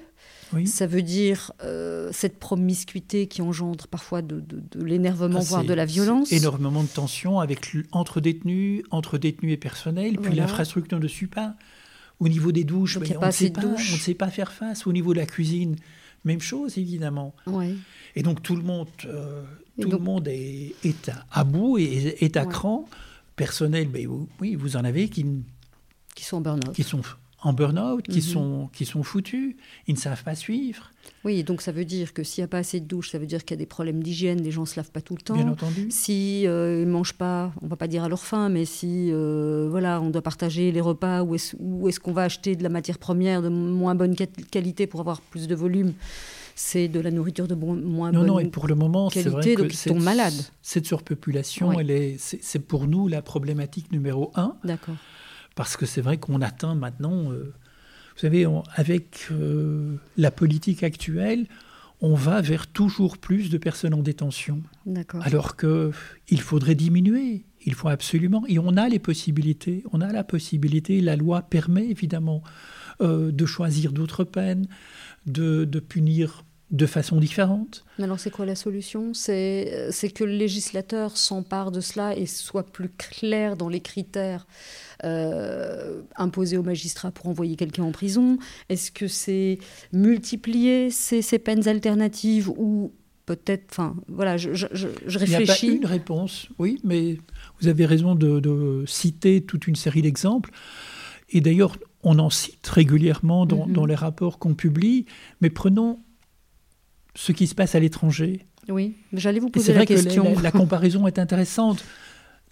[0.65, 4.43] Ça veut dire euh, cette promiscuité qui engendre parfois de,
[4.75, 6.33] l'énervement, ah, voire de la violence.
[6.33, 11.55] Énormément de tensions avec, entre détenus, entre détenus et personnel, puis l'infrastructure ne suit pas.
[12.21, 14.85] Au niveau des douches, ben, on, ne sait pas, on ne sait pas faire face.
[14.85, 15.75] Au niveau de la cuisine,
[16.23, 17.33] même chose, évidemment.
[18.15, 19.43] Et donc tout le monde, euh,
[19.81, 20.75] tout le monde est,
[21.31, 22.87] à, bout et est à cran.
[23.35, 24.07] Personnel, ben,
[24.39, 25.25] oui, vous en avez qui,
[26.13, 26.75] qui sont burn-out.
[26.75, 27.01] Qui sont
[27.43, 28.21] en burn-out, qui, mhm.
[28.21, 29.55] sont, qui sont foutus,
[29.87, 30.91] ils ne savent pas suivre.
[31.23, 33.25] Oui, donc ça veut dire que s'il n'y a pas assez de douches, ça veut
[33.25, 35.21] dire qu'il y a des problèmes d'hygiène, les gens ne se lavent pas tout le
[35.21, 35.33] temps.
[35.33, 35.87] Bien entendu.
[35.89, 38.65] Si euh, ils ne mangent pas, on ne va pas dire à leur faim, mais
[38.65, 42.69] si euh, voilà, on doit partager les repas, ou est-ce qu'on va acheter de la
[42.69, 45.93] matière première de moins bonne qualité pour avoir plus de volume
[46.53, 49.73] c'est de la nourriture de moins bonne non, et pour le moment, qualité, vrai donc
[49.73, 50.33] ils tombent malades.
[50.61, 51.71] Cette surpopulation,
[52.17, 54.55] c'est pour nous la problématique numéro un.
[54.63, 54.97] D'accord
[55.61, 57.53] parce que c'est vrai qu'on atteint maintenant, euh,
[58.15, 61.45] vous savez, avec euh, la politique actuelle,
[62.01, 64.63] on va vers toujours plus de personnes en détention.
[65.21, 67.45] Alors qu'il faudrait diminuer.
[67.63, 68.43] Il faut absolument.
[68.47, 69.83] Et on a les possibilités.
[69.91, 70.99] On a la possibilité.
[70.99, 72.41] La loi permet évidemment
[72.99, 74.65] euh, de choisir d'autres peines,
[75.27, 77.83] de, de punir de façon différente.
[77.97, 79.13] Mais alors c'est quoi la solution?
[79.13, 84.47] C'est que le législateur s'empare de cela et soit plus clair dans les critères
[85.03, 88.37] euh, imposés aux magistrats pour envoyer quelqu'un en prison
[88.69, 89.57] Est-ce que c'est
[89.91, 92.93] multiplier ces, ces, peines alternatives ou
[93.25, 95.67] peut-être, enfin voilà, je, je, je réfléchis.
[95.67, 97.17] Il n'y a pas une réponse, oui, mais
[97.59, 100.51] vous avez raison de, de citer toute une série d'exemples.
[101.29, 103.71] Et d'ailleurs, on en cite régulièrement dans, mm-hmm.
[103.73, 105.05] dans les rapports qu'on publie,
[105.41, 105.99] mais prenons
[107.15, 108.45] ce qui se passe à l'étranger.
[108.69, 110.23] Oui, j'allais vous poser la question.
[110.23, 111.83] Que la, la, comparaison est intéressante.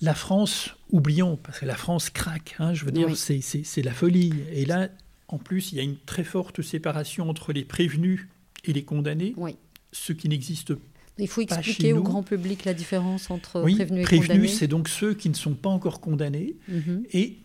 [0.02, 3.42] La France, oublions, parce que la France craque, hein, je veux dire, oui.
[3.42, 4.34] c'est la folie.
[4.54, 4.90] Et là,
[5.28, 8.28] en plus, il y a une très forte séparation entre les prévenus
[8.66, 9.56] et les condamnés, oui.
[9.92, 10.82] ce qui n'existe pas.
[11.22, 14.48] Il faut expliquer au grand public la différence entre oui, prévenus et prévenus, condamnés.
[14.48, 16.56] c'est donc ceux qui ne sont pas encore condamnés.
[16.70, 17.06] Mm -hmm.
[17.12, 17.40] Et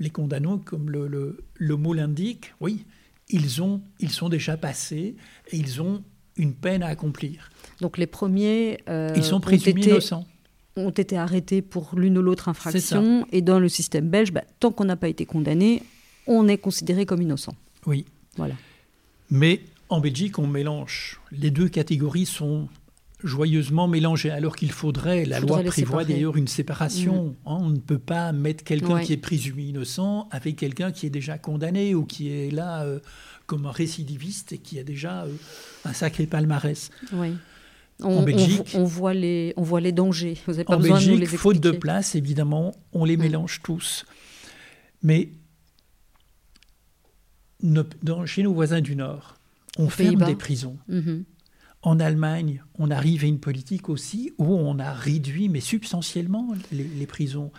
[0.00, 2.84] les condamnés, comme le, le, le mot l'indique, oui,
[3.28, 5.14] ils, ont, ils sont déjà passés
[5.52, 6.02] et ils ont
[6.40, 7.50] une peine à accomplir.
[7.80, 10.26] Donc les premiers euh, ils sont présumés été, innocents.
[10.76, 14.72] Ont été arrêtés pour l'une ou l'autre infraction et dans le système belge, bah, tant
[14.72, 15.82] qu'on n'a pas été condamné,
[16.26, 17.54] on est considéré comme innocent.
[17.86, 18.06] Oui.
[18.36, 18.54] Voilà.
[19.30, 21.20] Mais en Belgique, on mélange.
[21.30, 22.68] Les deux catégories sont
[23.22, 27.26] joyeusement mélangées, alors qu'il faudrait, la faudrait loi prévoit d'ailleurs une séparation.
[27.26, 27.34] Mmh.
[27.46, 29.04] Hein, on ne peut pas mettre quelqu'un ouais.
[29.04, 33.00] qui est présumé innocent avec quelqu'un qui est déjà condamné ou qui est là euh,
[33.50, 35.32] comme un récidiviste et qui a déjà euh,
[35.84, 36.92] un sacré palmarès.
[37.12, 37.32] Oui.
[38.00, 40.38] On, en Belgique, on, on, voit les, on voit les dangers.
[40.46, 43.16] Vous avez pas en besoin Belgique, de nous les faute de place, évidemment, on les
[43.16, 44.06] mélange tous.
[45.02, 45.30] Mais
[47.60, 49.34] ne, dans, chez nos voisins du Nord,
[49.78, 50.78] on ferme des prisons.
[50.86, 51.24] Mhm.
[51.82, 56.84] En Allemagne, on arrive à une politique aussi où on a réduit, mais substantiellement, les,
[56.84, 57.50] les prisons.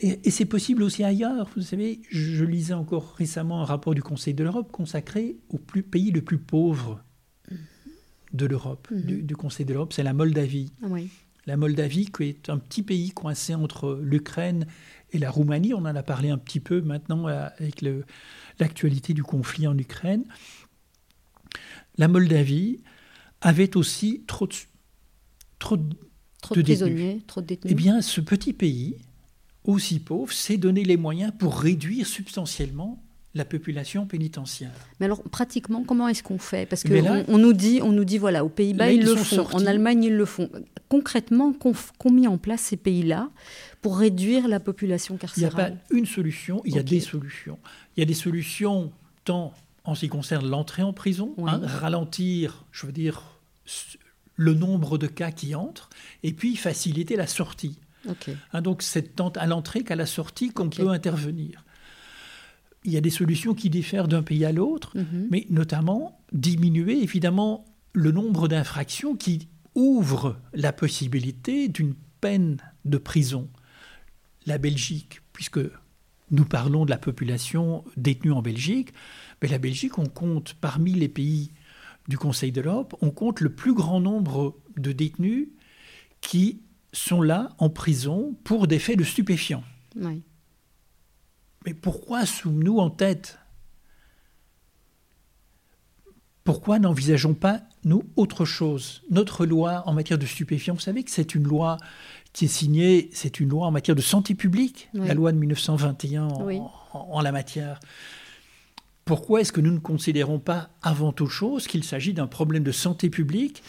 [0.00, 1.48] Et, et c'est possible aussi ailleurs.
[1.56, 5.36] Vous savez, je, lisais encore récemment un rapport du Conseil de l'Europe consacré
[5.66, 7.02] plus, pays les plus pauvres
[8.32, 9.00] de l'Europe, Mhm.
[9.02, 10.72] du, du Conseil de l'Europe, c'est la Moldavie.
[10.82, 11.10] Ah oui.
[11.46, 14.66] La Moldavie, qui est un petit pays coincé entre l'Ukraine
[15.12, 18.04] et la Roumanie, on en a parlé un petit peu maintenant avec le-
[18.58, 20.24] l'actualité du conflit en Ukraine.
[21.98, 22.80] La Moldavie
[23.40, 24.54] avait aussi trop de,
[25.58, 25.76] trop
[26.42, 26.78] Trop de de détenus.
[26.94, 27.72] prisonniers, trop de détenus.
[27.72, 28.96] Eh bien, ce petit pays,
[29.64, 33.02] aussi pauvre, s'est donné les moyens pour réduire substantiellement
[33.34, 34.72] la population pénitentiaire.
[34.98, 36.66] Mais alors, pratiquement, comment est-ce qu'on fait?
[36.66, 39.14] Parce qu'on là- on nous dit, on nous dit, voilà, aux Pays-Bas, ils, ils le
[39.14, 39.36] font.
[39.36, 39.54] sortis.
[39.56, 40.50] En Allemagne, ils le font.
[40.88, 43.30] Concrètement, qu'ont mis en place ces pays-là
[43.82, 45.78] pour réduire la population Il n'y a pas carcérale?
[45.92, 47.58] une solution, il y a des solutions.
[47.96, 48.90] Il y a des solutions
[49.24, 51.50] tant en ce qui concerne l'entrée en prison, Oui.
[51.54, 53.22] hein, ralentir, je veux dire,
[54.34, 55.88] le nombre de cas qui entrent,
[56.24, 57.78] et puis faciliter la sortie.
[58.52, 60.76] Hein, donc c'est tant à l'entrée qu'à la sortie qu'on Ok.
[60.76, 61.64] peut intervenir.
[62.84, 65.28] Il y a des solutions qui diffèrent d'un pays à l'autre, Mhm.
[65.30, 73.48] mais notamment diminuer évidemment le nombre d'infractions qui ouvrent la possibilité d'une peine de prison.
[74.46, 75.60] La Belgique, puisque
[76.30, 78.94] nous parlons de la population détenue en Belgique,
[79.42, 81.50] mais la Belgique, on compte parmi les pays
[82.08, 85.48] du Conseil de l'Europe, on compte le plus grand nombre de détenus
[86.20, 89.64] qui sont là en prison pour des faits de stupéfiants.
[89.96, 90.22] Oui.
[91.66, 93.38] Mais pourquoi sommes-nous en tête?
[96.44, 99.02] Pourquoi n'envisageons pas, nous, autre chose?
[99.10, 101.76] Notre loi en matière de stupéfiants, vous savez que c'est une loi
[102.32, 105.06] qui est signée, c'est une loi en matière de santé publique, Oui.
[105.06, 106.58] la loi de 1921 en, Oui.
[106.58, 106.72] en-
[107.10, 107.78] en la matière.
[109.04, 112.72] Pourquoi est-ce que nous ne considérons pas avant toute chose qu'il s'agit d'un problème de
[112.72, 113.62] santé publique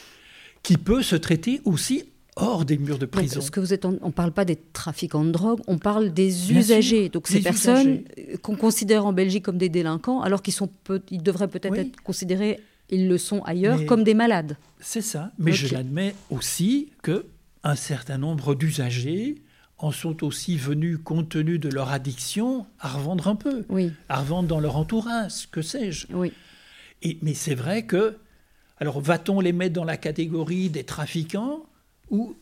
[0.63, 3.85] qui peut se traiter aussi hors des murs de Donc, prison ce que vous êtes,
[3.85, 7.09] on ne parle pas des trafiquants de drogue, on parle des usagers.
[7.09, 11.01] Donc ces personnes euh, qu'on considère en Belgique comme des délinquants, alors qu'ils sont peut,
[11.11, 11.79] ils devraient peut-être Oui.
[11.79, 14.57] être considérés, ils le sont ailleurs, Mais- comme des malades.
[14.79, 17.25] C'est ça, mais je l'admets aussi que
[17.63, 19.35] un certain nombre d'usagers
[19.77, 24.19] en sont aussi venus, compte tenu de leur addiction, à revendre un peu, Oui, à
[24.21, 26.07] revendre dans leur entourage, que sais-je.
[26.13, 26.31] oui.
[27.03, 28.15] Et, mais c'est vrai que,
[28.79, 31.63] alors va-t-on les mettre dans la catégorie des trafiquants?
[32.11, 32.35] Ou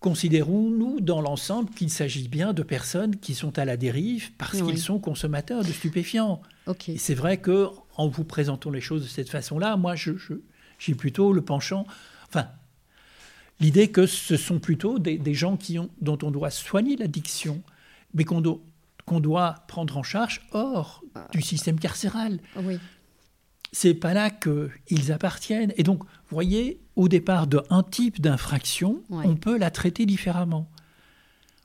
[0.00, 4.66] considérons-nous dans l'ensemble qu'il s'agit bien de personnes qui sont à la dérive parce Oui.
[4.68, 6.40] qu'ils sont consommateurs de stupéfiants
[6.88, 10.34] et c'est vrai que en vous présentant les choses de cette façon-là, moi, je, je-
[10.78, 11.86] j'ai plutôt le penchant,
[12.28, 12.48] enfin,
[13.60, 17.62] l'idée que ce sont plutôt des, des gens qui ont, dont on doit soigner l'addiction,
[18.14, 18.62] mais qu'on do-
[19.06, 22.40] qu'on doit prendre en charge hors du système carcéral.
[22.56, 22.78] Oui.
[23.72, 25.72] C'est pas là qu'ils appartiennent.
[25.76, 29.24] Et donc, vous voyez, au départ d'un type d'infraction, Ouais.
[29.26, 30.68] on peut la traiter différemment.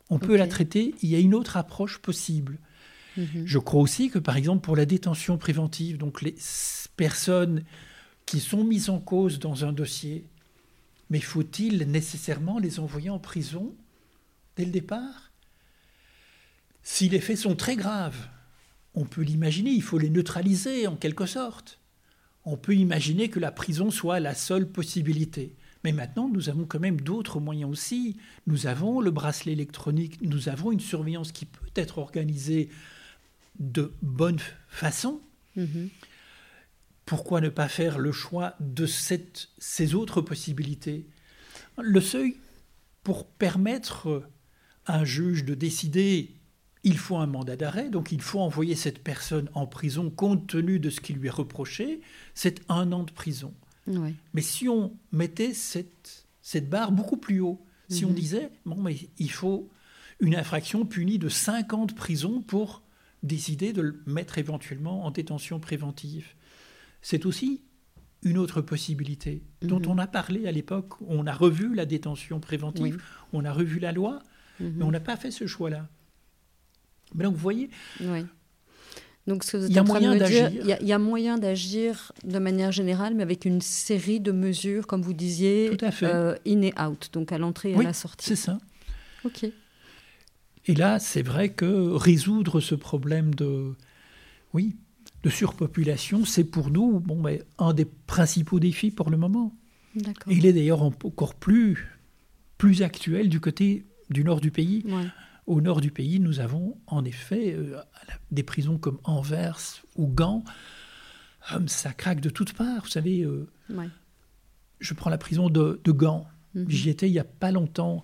[0.10, 2.60] On peut la traiter, il y a une autre approche possible.
[3.18, 3.44] Mhm.
[3.46, 6.36] Je crois aussi que, par exemple, pour la détention préventive, donc les
[6.98, 7.64] personnes
[8.26, 10.26] qui sont mises en cause dans un dossier,
[11.10, 13.74] mais faut-il nécessairement les envoyer en prison
[14.58, 15.32] dès le départ?
[16.84, 18.28] Si les faits sont très graves,
[18.96, 21.80] on peut l'imaginer, il faut les neutraliser en quelque sorte.
[22.46, 25.56] On peut imaginer que la prison soit la seule possibilité.
[25.84, 28.18] Mais maintenant, nous avons quand même d'autres moyens aussi.
[28.48, 32.70] Nous avons le bracelet électronique, nous avons une surveillance qui peut être organisée
[33.60, 35.22] de bonne façon.
[35.56, 35.90] Mhm.
[37.06, 41.08] Pourquoi ne pas faire le choix de cette, ces autres possibilités?
[41.82, 42.38] Le seuil,
[43.04, 44.30] pour permettre
[44.86, 46.36] à un juge de décider,
[46.84, 50.80] il faut un mandat d'arrêt, donc il faut envoyer cette personne en prison compte tenu
[50.80, 52.02] de ce qui lui est reproché,
[52.34, 53.54] c'est un an de prison.
[54.34, 58.16] Mais si on mettait cette, cette barre beaucoup plus haut, si on mhm.
[58.16, 59.70] disait, bon, mais il faut
[60.22, 62.84] une infraction punie de 5 ans de prison pour
[63.22, 66.28] décider de le mettre éventuellement en détention préventive,
[67.02, 67.64] c'est aussi
[68.24, 69.90] une autre possibilité dont mhm.
[69.90, 70.94] on a parlé à l'époque.
[71.08, 73.02] On a revu la détention préventive,
[73.34, 74.20] on a revu la loi,
[74.60, 74.74] mhm.
[74.78, 75.90] mais on n'a pas fait ce choix-là.
[77.16, 77.70] Mais donc, vous voyez,
[79.28, 80.52] donc, il y a moyen d'agir.
[80.52, 85.02] Il y, a moyen d'agir de manière générale, mais avec une série de mesures, comme
[85.02, 88.28] vous disiez, euh, in et out, donc à l'entrée et à la sortie.
[88.28, 88.58] C'est ça.
[89.24, 89.46] Ok.
[90.66, 93.74] Et là, c'est vrai que résoudre ce problème de,
[94.54, 94.76] oui,
[95.24, 99.56] de surpopulation, c'est pour nous bon, mais un des principaux défis pour le moment.
[100.28, 102.00] il est d'ailleurs encore plus,
[102.58, 104.84] plus actuel du côté du nord du pays.
[105.48, 107.78] Au nord du pays, nous avons en effet euh,
[108.30, 110.44] des prisons comme Anvers ou Gand.
[111.52, 112.84] Hum, ça craque de toutes parts.
[112.84, 113.50] Vous savez, euh,
[114.80, 116.28] je prends la prison de, Gand.
[116.54, 116.70] Mhm.
[116.70, 118.04] J'y étais il n'y a pas longtemps.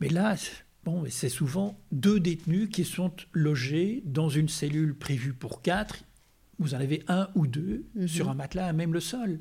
[0.00, 0.36] Mais là,
[0.84, 6.04] bon, c'est souvent deux détenus qui sont logés dans une cellule prévue pour quatre.
[6.58, 8.08] Vous en avez un ou deux mhm.
[8.08, 9.40] sur un matelas à même le sol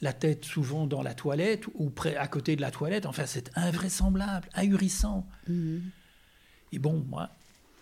[0.00, 3.06] la tête souvent dans la toilette ou près à côté de la toilette.
[3.06, 5.26] Enfin, c'est invraisemblable, ahurissant.
[5.48, 5.82] Mhm.
[6.72, 7.30] Et bon, moi,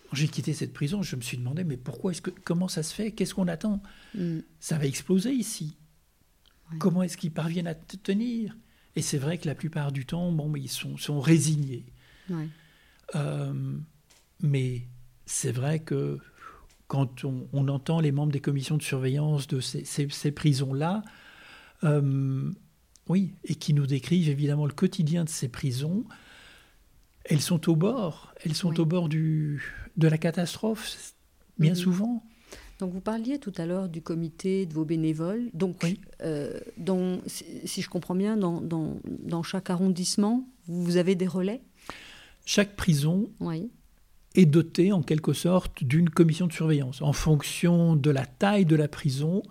[0.09, 2.83] quand j'ai quitté cette prison, je me suis demandé, mais pourquoi est-ce que, comment ça
[2.83, 3.11] se fait?
[3.11, 3.81] Qu'est-ce qu'on attend?
[4.15, 4.43] Mhm.
[4.59, 5.75] Ça va exploser ici.
[6.79, 8.57] Comment est-ce qu'ils parviennent à tenir?
[8.95, 11.85] Et c'est vrai que la plupart du temps, bon, mais ils sont, sont résignés.
[13.15, 13.77] Euh,
[14.41, 14.87] mais
[15.25, 16.19] c'est vrai que
[16.87, 21.03] quand on, entend les membres des commissions de surveillance de ces prisons-là,
[21.83, 22.51] euh,
[23.09, 26.05] oui, et qui nous décrivent évidemment le quotidien de ces prisons.
[27.25, 29.63] Elles sont au bord, elles sont au bord du,
[29.97, 31.13] de la catastrophe,
[31.57, 31.77] bien mhm.
[31.77, 32.23] souvent.
[32.79, 35.49] Donc vous parliez tout à l'heure du comité de vos bénévoles.
[35.53, 35.85] Donc,
[36.21, 36.59] euh,
[37.65, 41.61] si je comprends bien, dans, dans, dans, chaque arrondissement, vous avez des relais?
[42.45, 43.29] Chaque prison
[44.35, 47.01] est dotée en quelque sorte d'une commission de surveillance.
[47.01, 49.43] En fonction de la taille de la prison,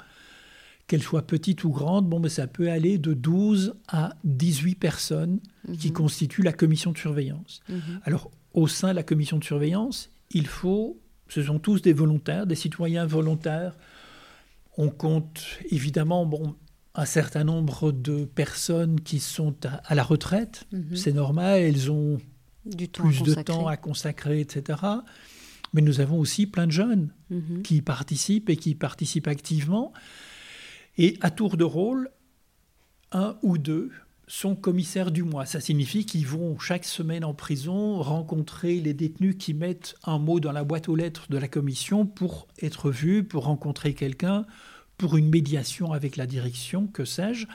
[0.87, 5.41] qu'elle soit petite ou grande, bon, ben, ça peut aller de 12 à 18 personnes
[5.79, 5.95] qui mhm.
[5.95, 7.61] constituent la commission de surveillance.
[7.69, 8.01] Mhm.
[8.05, 12.47] Alors, au sein de la commission de surveillance, il faut, ce sont tous des volontaires,
[12.47, 13.75] des citoyens volontaires.
[14.77, 16.57] On compte évidemment bon,
[16.95, 20.67] un certain nombre de personnes qui sont à, la retraite.
[20.73, 20.97] Mhm.
[20.97, 22.19] C'est normal, elles ont
[22.67, 24.79] du plus de temps à consacrer, etc.
[25.73, 27.15] Mais nous avons aussi plein de jeunes
[27.65, 29.93] qui participent et qui participent activement.
[30.99, 32.11] Et à tour de rôle,
[33.13, 33.91] un ou deux
[34.27, 35.47] sont commissaires du mois.
[35.47, 40.41] Ça signifie qu'ils vont chaque semaine en prison rencontrer les détenus qui mettent un mot
[40.41, 44.47] dans la boîte aux lettres de la commission pour être vus, pour rencontrer quelqu'un,
[44.97, 47.47] pour une médiation avec la direction, que sais-je.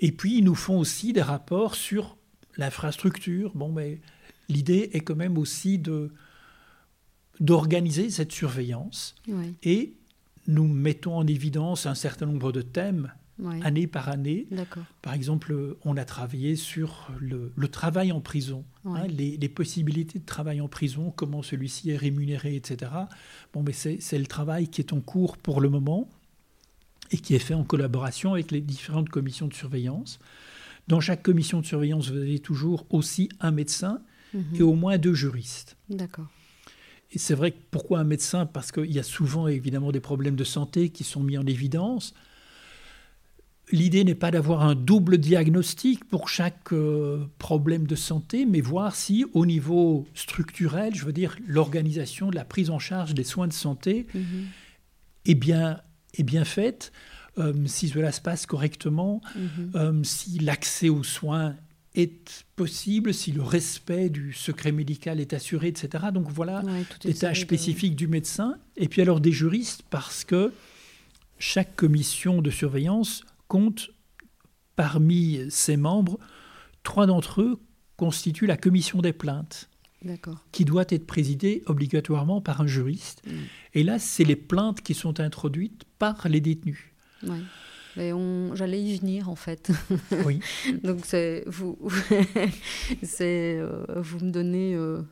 [0.00, 2.16] Et puis, ils nous font aussi des rapports sur
[2.56, 3.52] l'infrastructure.
[3.54, 4.00] Bon, mais
[4.48, 6.12] l'idée est quand même aussi de
[7.40, 9.16] d'organiser cette surveillance
[9.64, 9.94] et
[10.46, 13.12] nous mettons en évidence un certain nombre de thèmes
[13.62, 14.46] année par année.
[15.00, 20.60] Par exemple, on a travaillé sur le, travail en prison, hein, les, possibilités de travail
[20.60, 22.90] en prison, comment celui-ci est rémunéré, etc.
[23.52, 26.08] Bon, mais c'est le travail qui est en cours pour le moment
[27.10, 30.18] et qui est fait en collaboration avec les différentes commissions de surveillance.
[30.88, 34.00] Dans chaque commission de surveillance, vous avez toujours aussi un médecin
[34.34, 34.44] mhm.
[34.54, 35.76] et au moins deux juristes.
[35.88, 36.26] D'accord.
[37.12, 38.46] Et c'est vrai que pourquoi un médecin?
[38.46, 42.14] Parce qu'il y a souvent évidemment des problèmes de santé qui sont mis en évidence.
[43.70, 48.96] L'idée n'est pas d'avoir un double diagnostic pour chaque euh, problème de santé, mais voir
[48.96, 53.46] si au niveau structurel, je veux dire l'organisation de la prise en charge des soins
[53.46, 54.46] de santé mhm.
[55.26, 55.80] est, bien,
[56.14, 56.92] est bien faite,
[57.38, 59.70] euh, si cela se passe correctement, mhm.
[59.74, 61.54] euh, si l'accès aux soins
[61.94, 66.04] est possible si le respect du secret médical est assuré, etc.
[66.12, 68.56] Donc voilà Ouais, des tâches de- spécifiques du médecin.
[68.76, 70.52] Et puis alors des juristes, parce que
[71.38, 73.90] chaque commission de surveillance compte
[74.76, 76.18] parmi ses membres,
[76.82, 77.60] trois d'entre eux
[77.96, 79.68] constituent la commission des plaintes,
[80.50, 83.22] qui doit être présidée obligatoirement par un juriste.
[83.26, 83.30] Mm.
[83.74, 86.80] Et là, c'est les plaintes qui sont introduites par les détenus.
[87.22, 87.38] Ouais.
[87.96, 89.70] Mais on, j'allais y venir en fait.
[90.24, 90.40] Oui.
[90.82, 91.78] Donc c'est vous,
[93.02, 95.02] c'est euh, vous me donnez euh,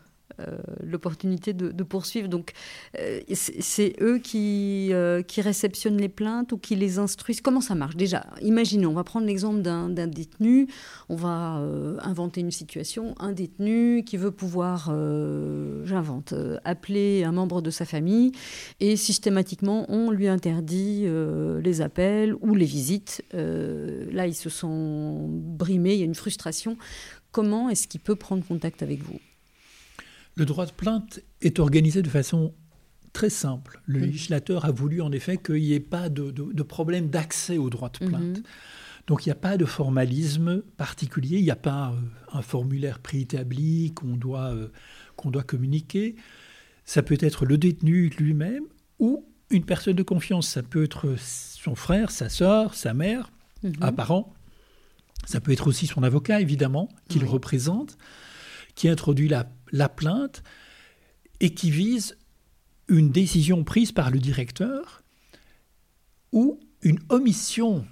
[0.82, 2.28] l'opportunité de, poursuivre.
[2.28, 2.52] Donc
[2.98, 7.40] euh, c'est, eux qui euh, qui réceptionnent les plaintes ou qui les instruisent.
[7.40, 7.96] Comment ça marche?
[7.96, 10.68] Déjà Imaginons, on va prendre l'exemple d'un, détenu.
[11.08, 13.14] On va euh, inventer une situation.
[13.18, 18.32] Un détenu qui veut pouvoir, euh, j'invente, euh, appeler un membre de sa famille
[18.80, 23.22] et systématiquement on lui interdit euh, les appels ou les visites.
[23.34, 26.76] Euh, là, ils se sont brimés, il y a une frustration.
[27.32, 29.18] Comment est-ce qu'il peut prendre contact avec vous?
[30.40, 32.54] Le droit de plainte est organisé de façon
[33.12, 33.82] très simple.
[33.84, 37.58] Le législateur a voulu en effet qu'il n'y ait pas de, de- de problème d'accès
[37.58, 38.38] au droit de plainte.
[38.38, 38.42] Mhm.
[39.06, 41.98] Donc il n'y a pas de formalisme particulier, il n'y a pas euh,
[42.38, 44.68] un formulaire préétabli qu'on doit, euh,
[45.16, 46.16] qu'on doit communiquer.
[46.86, 48.64] Ça peut être le détenu lui-même
[48.98, 50.48] ou une personne de confiance.
[50.48, 53.30] Ça peut être son frère, sa sœur, sa mère,
[53.62, 53.74] Mhm.
[53.82, 54.32] un parent.
[55.26, 57.32] Ça peut être aussi son avocat, évidemment, qui le Oui.
[57.32, 57.98] représente,
[58.74, 60.42] qui introduit la, la plainte
[61.40, 62.16] et qui vise
[62.88, 65.02] une décision prise par le directeur
[66.32, 67.84] ou une omission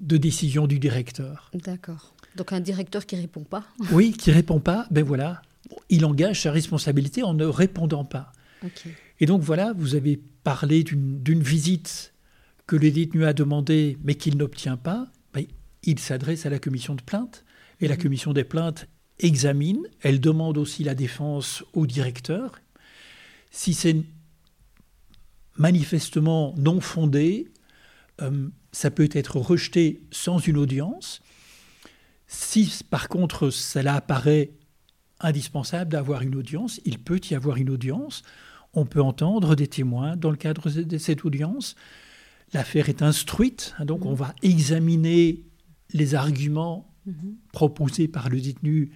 [0.00, 1.50] de décision du directeur.
[1.54, 2.14] D'accord.
[2.36, 3.64] Donc un directeur qui répond pas.
[3.92, 5.42] Oui, qui répond pas, ben voilà,
[5.88, 8.32] il engage sa responsabilité en ne répondant pas.
[9.20, 12.14] Et donc voilà, vous avez parlé d'une visite
[12.66, 15.08] que le détenu a demandée mais qu'il n'obtient pas.
[15.34, 15.44] Ben,
[15.82, 17.44] il s'adresse à la commission de plainte
[17.80, 18.02] et la Mhm.
[18.02, 18.86] commission des plaintes
[19.18, 19.86] examine.
[20.00, 22.60] Elle demande aussi la défense au directeur.
[23.50, 23.96] Si c'est
[25.56, 27.52] manifestement non fondé,
[28.20, 31.20] euh, ça peut être rejeté sans une audience.
[32.26, 34.52] Si par contre cela apparaît
[35.20, 38.22] indispensable d'avoir une audience, il peut y avoir une audience.
[38.74, 41.76] On peut entendre des témoins dans le cadre de cette audience.
[42.54, 45.42] L'affaire est instruite, hein, donc on va examiner
[45.92, 46.91] les arguments
[47.52, 48.90] Proposés par le détenu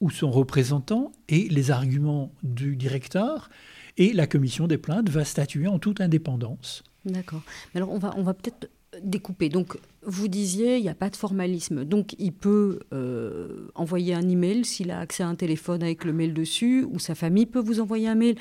[0.00, 3.50] ou son représentant et les arguments du directeur.
[3.98, 6.82] Et la commission des plaintes va statuer en toute indépendance.
[7.04, 7.42] D'accord.
[7.74, 8.70] Mais alors on va on va peut-être
[9.02, 9.48] découper.
[9.50, 11.84] Donc vous disiez il n'y a pas de formalisme.
[11.84, 16.12] Donc il peut euh, envoyer un email s'il a accès à un téléphone avec le
[16.14, 18.36] mail dessus ou sa famille peut vous envoyer un mail.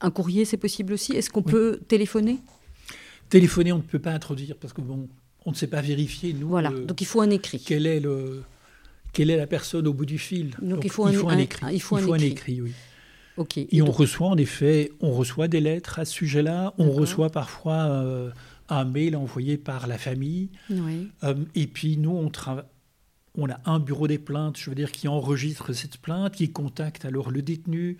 [0.00, 1.12] Un courrier c'est possible aussi.
[1.12, 1.52] Est-ce qu'on Oui.
[1.52, 2.38] peut téléphoner?
[3.30, 5.08] Téléphoner, on ne peut pas introduire parce que bon,
[5.44, 6.70] on ne sait pas vérifier nous Voilà.
[6.70, 7.62] euh, Donc il faut un écrit.
[7.64, 8.42] quel est le
[9.12, 10.54] quelle est la personne au bout du fil.
[10.62, 11.66] Donc, il faut un- un- écrit.
[11.74, 12.60] il faut un écrit.
[12.60, 12.72] oui.
[13.70, 16.74] Et on donc- reçoit en effet, on reçoit des lettres à ce sujet-là.
[16.78, 18.30] On reçoit parfois euh,
[18.68, 20.50] un mail envoyé par la famille.
[20.70, 21.08] Oui.
[21.22, 22.66] Euh, et puis nous, on, trava-
[23.36, 27.04] on a un bureau des plaintes, je veux dire, qui enregistre cette plainte, qui contacte
[27.04, 27.98] alors le détenu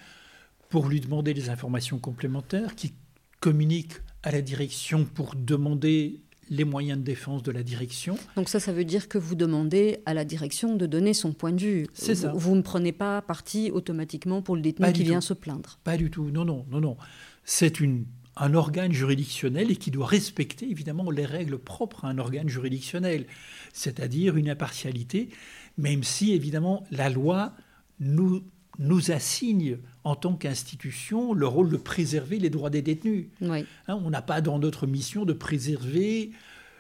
[0.71, 2.93] pour lui demander des informations complémentaires, qui
[3.39, 3.93] communique
[4.25, 6.21] à la direction pour demander
[6.51, 8.17] les moyens de défense de la direction.
[8.37, 11.53] Donc ça, ça veut dire que vous demandez à la direction de donner son point
[11.53, 11.87] de vue.
[11.93, 12.33] C'est Vous- ça.
[12.35, 15.27] Vous ne prenez pas parti automatiquement pour le détenu Pas qui vient tout.
[15.27, 15.79] se plaindre.
[15.85, 16.31] Pas du tout.
[16.31, 16.97] Non, non, non, non.
[17.45, 18.05] C'est une,
[18.37, 23.27] un organe juridictionnel et qui doit respecter évidemment les règles propres à un organe juridictionnel,
[23.73, 25.29] c'est-à-dire une impartialité,
[25.77, 27.53] même si évidemment la loi
[28.01, 28.43] nous,
[28.79, 33.27] nous assigne en tant qu'institution le rôle de préserver les droits des détenus.
[33.41, 33.65] Oui.
[33.89, 36.31] Hein, on n'a pas dans notre mission de préserver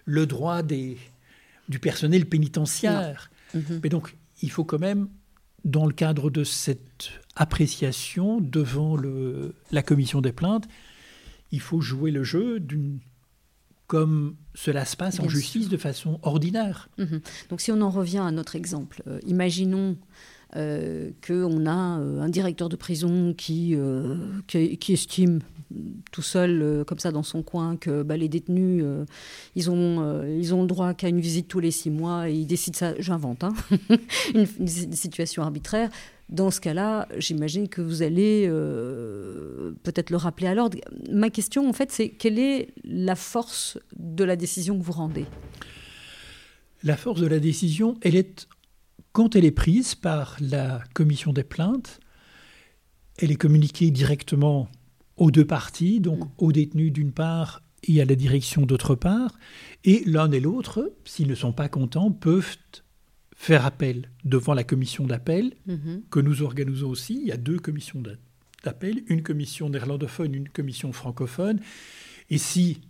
[0.04, 0.96] le droit des,
[1.68, 3.30] du personnel pénitentiaire.
[3.54, 3.80] Mhm.
[3.82, 5.08] Mais donc, il faut quand même,
[5.64, 10.68] dans le cadre de cette appréciation devant le, la commission des plaintes,
[11.50, 13.00] il faut jouer le jeu d'une
[13.88, 16.90] comme cela se passe en justice de façon ordinaire.
[16.98, 17.22] Mhm.
[17.48, 19.96] Donc si on en revient à notre exemple, euh, imaginons
[20.56, 25.40] euh, qu'on a euh, un directeur de prison qui, euh, qui, estime
[26.10, 28.82] tout seul, comme ça, dans son coin, que bah, les détenus,
[29.54, 32.46] ils, ont, ils ont le droit qu'à une visite tous les six mois et il
[32.46, 33.52] décide ça, j'invente, hein,
[34.34, 35.90] une, situation arbitraire.
[36.30, 38.46] Dans ce cas-là, j'imagine que vous allez
[39.82, 40.78] peut-être le rappeler à l'ordre.
[41.12, 45.26] Ma question, en fait, c'est quelle est la force de la décision que vous rendez?
[46.82, 48.46] La force de la décision, elle est,
[49.12, 52.00] quand elle est prise par la commission des plaintes,
[53.18, 54.68] elle est communiquée directement
[55.16, 56.28] aux deux parties, donc Mm.
[56.38, 59.38] aux détenus d'une part et à la direction d'autre part,
[59.84, 62.56] et l'un et l'autre, s'ils ne sont pas contents, peuvent
[63.36, 66.02] faire appel devant la commission d'appel Mhm.
[66.10, 67.20] que nous organisons aussi.
[67.22, 68.16] Il y a deux commissions d'a-
[68.64, 71.60] d'appel, une commission néerlandophone, une commission francophone.
[72.30, 72.80] Et si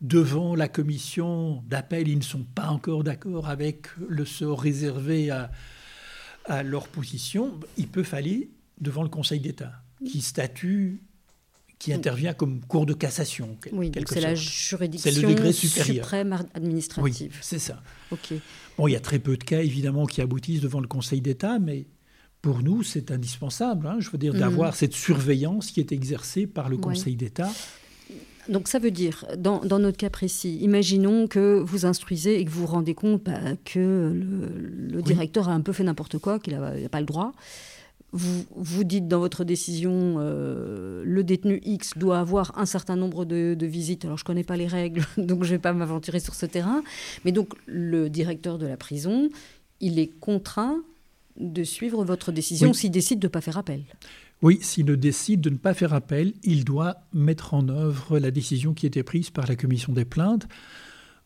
[0.00, 5.50] devant la commission d'appel, ils ne sont pas encore d'accord avec le sort réservé à,
[6.44, 9.72] à leur position, ils peuvent aller devant le Conseil d'État,
[10.06, 11.00] qui statue,
[11.80, 13.56] qui intervient comme cour de cassation.
[13.72, 16.04] Oui, c'est la juridiction C'est le degré supérieur.
[16.06, 17.38] suprême ar- Oui, administrative.
[17.40, 17.82] c'est ça.
[18.10, 18.34] Ok.
[18.76, 21.58] Bon, il y a très peu de cas, évidemment, qui aboutissent devant le Conseil d'État,
[21.58, 21.86] mais
[22.42, 24.40] pour nous, c'est indispensable, hein, je veux dire, Mhm.
[24.40, 26.82] d'avoir cette surveillance qui est exercée par le Ouais.
[26.82, 27.50] Conseil d'État.
[28.48, 32.50] Donc ça veut dire, dans, dans notre cas précis, imaginons que vous instruisez et que
[32.50, 33.78] vous vous rendez compte bah, que
[34.14, 34.48] le,
[34.96, 37.32] le directeur a un peu fait n'importe quoi, qu'il n'a pas le droit.
[38.12, 43.26] Vous, vous dites dans votre décision, euh, le détenu X doit avoir un certain nombre
[43.26, 44.06] de, de visites.
[44.06, 46.46] Alors je ne connais pas les règles, donc je ne vais pas m'aventurer sur ce
[46.46, 46.82] terrain.
[47.26, 49.28] Mais donc le directeur de la prison,
[49.80, 50.78] il est contraint
[51.36, 52.74] de suivre votre décision Oui.
[52.74, 53.82] s'il décide de ne pas faire appel.
[54.40, 58.30] Oui, s'il ne décide de ne pas faire appel, il doit mettre en œuvre la
[58.30, 60.46] décision qui était prise par la commission des plaintes.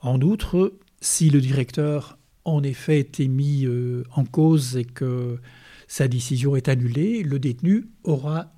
[0.00, 5.38] En outre, si le directeur en effet était mis euh, en cause et que
[5.86, 8.52] sa décision est annulée, le détenu aura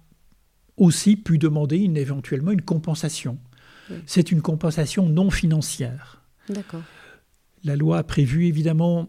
[0.76, 3.38] aussi pu demander une, éventuellement une compensation.
[3.90, 3.96] Oui.
[4.07, 6.22] C'est une compensation non financière.
[6.48, 6.82] D'accord.
[7.64, 9.09] La loi a prévu évidemment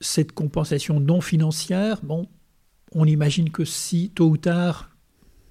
[0.00, 2.00] cette compensation non financière.
[2.02, 2.28] Bon,
[2.94, 4.90] on imagine que si tôt ou tard,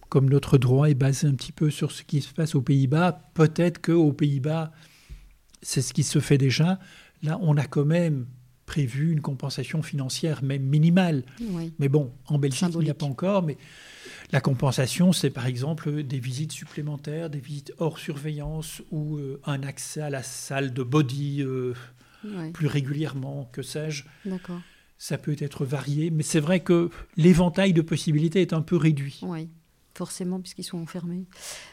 [0.09, 3.31] comme notre droit est basé un petit peu sur ce qui se passe aux Pays-Bas,
[3.33, 4.71] peut-être qu'aux Pays-Bas,
[5.61, 6.79] c'est ce qui se fait déjà.
[7.23, 8.25] Là, on a quand même
[8.65, 11.23] prévu une compensation financière, même minimale.
[11.41, 11.73] Oui.
[11.77, 13.43] Mais bon, en Belgique, il n'y a pas encore.
[13.43, 13.57] Mais
[14.31, 19.63] la compensation, c'est par exemple des visites supplémentaires, des visites hors surveillance ou euh, un
[19.63, 21.73] accès à la salle de body euh,
[22.23, 22.51] Ouais.
[22.51, 24.03] plus régulièrement, que sais-je.
[24.27, 24.61] D'accord.
[25.03, 29.19] Ça peut être varié, mais c'est vrai que l'éventail de possibilités est un peu réduit.
[29.23, 29.49] Oui,
[29.95, 31.25] forcément, puisqu'ils sont enfermés.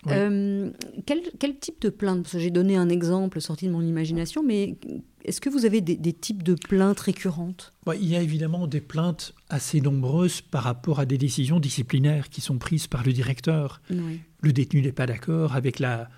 [0.07, 0.13] Oui.
[0.15, 0.71] Euh,
[1.05, 4.79] quel, quel type de plainte j'ai donné un exemple sorti de mon imagination, mais
[5.27, 7.75] est-ce que vous avez des, des types de plaintes récurrentes?
[8.01, 12.41] Il y a évidemment des plaintes assez nombreuses par rapport à des décisions disciplinaires qui
[12.41, 13.83] sont prises par le directeur.
[13.91, 14.21] Oui.
[14.41, 16.09] Le détenu n'est pas d'accord avec la,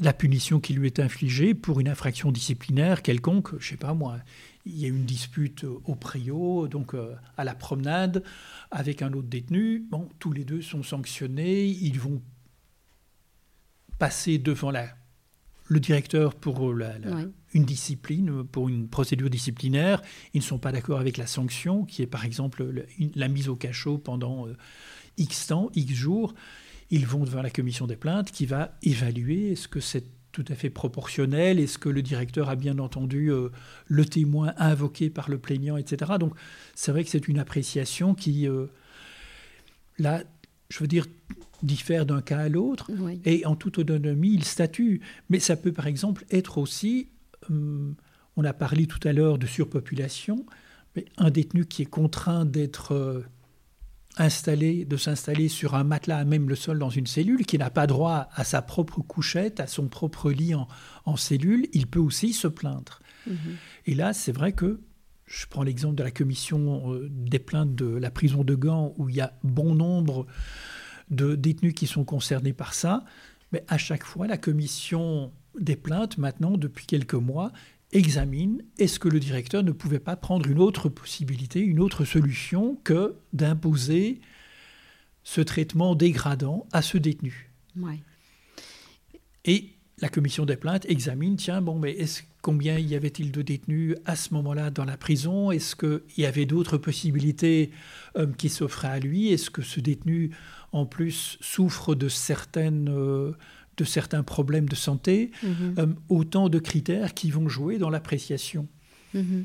[0.00, 3.56] la punition qui lui est infligée pour une infraction disciplinaire quelconque.
[3.60, 4.18] Je sais pas moi,
[4.66, 8.22] il y a une dispute au Prio, donc euh, à la promenade,
[8.70, 9.86] avec un autre détenu.
[9.90, 11.66] Bon, tous les deux sont sanctionnés.
[11.66, 12.20] Ils vont
[13.98, 14.88] passer devant la,
[15.68, 17.22] le directeur pour la- la- Oui.
[17.54, 20.02] une discipline, pour une procédure disciplinaire.
[20.34, 23.56] Ils ne sont pas d'accord avec la sanction, qui est par exemple la mise au
[23.56, 24.56] cachot pendant euh,
[25.16, 26.34] X temps, X jours.
[26.90, 30.04] Ils vont devant la commission des plaintes qui va évaluer est-ce que c'est
[30.36, 33.48] tout à fait proportionnel, est-ce que le directeur a bien entendu euh,
[33.86, 36.12] le témoin invoqué par le plaignant, etc.
[36.20, 36.34] Donc
[36.74, 38.66] c'est vrai que c'est une appréciation qui, euh,
[39.98, 40.22] là,
[40.68, 41.06] je veux dire,
[41.62, 42.90] diffère d'un cas à l'autre.
[42.98, 43.18] Oui.
[43.24, 45.00] Et en toute autonomie, il statue.
[45.30, 47.08] Mais ça peut par exemple être aussi,
[47.48, 47.94] hum,
[48.36, 50.44] on a parlé tout à l'heure de surpopulation,
[50.96, 53.24] mais un détenu qui est contraint d'être euh,
[54.16, 57.70] installé, de s'installer sur un matelas à même le sol dans une cellule, qui n'a
[57.70, 60.68] pas droit à sa propre couchette, à son propre lit en,
[61.04, 63.00] en cellule, il peut aussi se plaindre.
[63.26, 63.36] Mhm.
[63.86, 64.80] Et là, c'est vrai que
[65.26, 69.08] je prends l'exemple de la commission euh, des plaintes de la prison de Gand, où
[69.08, 70.26] il y a bon nombre
[71.10, 73.04] de détenus qui sont concernés par ça.
[73.52, 77.52] Mais à chaque fois, la commission des plaintes, maintenant, depuis quelques mois,
[77.92, 82.78] examine est-ce que le directeur ne pouvait pas prendre une autre possibilité, une autre solution
[82.84, 84.20] que d'imposer
[85.24, 87.50] ce traitement dégradant à ce détenu?
[87.76, 88.00] Ouais.
[89.44, 93.96] Et la commission des plaintes examine, tiens, bon, mais est-ce, combien y avait-il de détenus
[94.04, 95.50] à ce moment-là dans la prison?
[95.50, 97.70] Est-ce qu'il y avait d'autres possibilités
[98.18, 99.32] euh, qui s'offraient à lui?
[99.32, 100.32] Est-ce que ce détenu,
[100.72, 103.32] en plus, souffre de, certaines, euh,
[103.76, 105.74] de certains problèmes de santé Mhm.
[105.78, 108.66] Euh, Autant de critères qui vont jouer dans l'appréciation.
[109.14, 109.44] Mhm.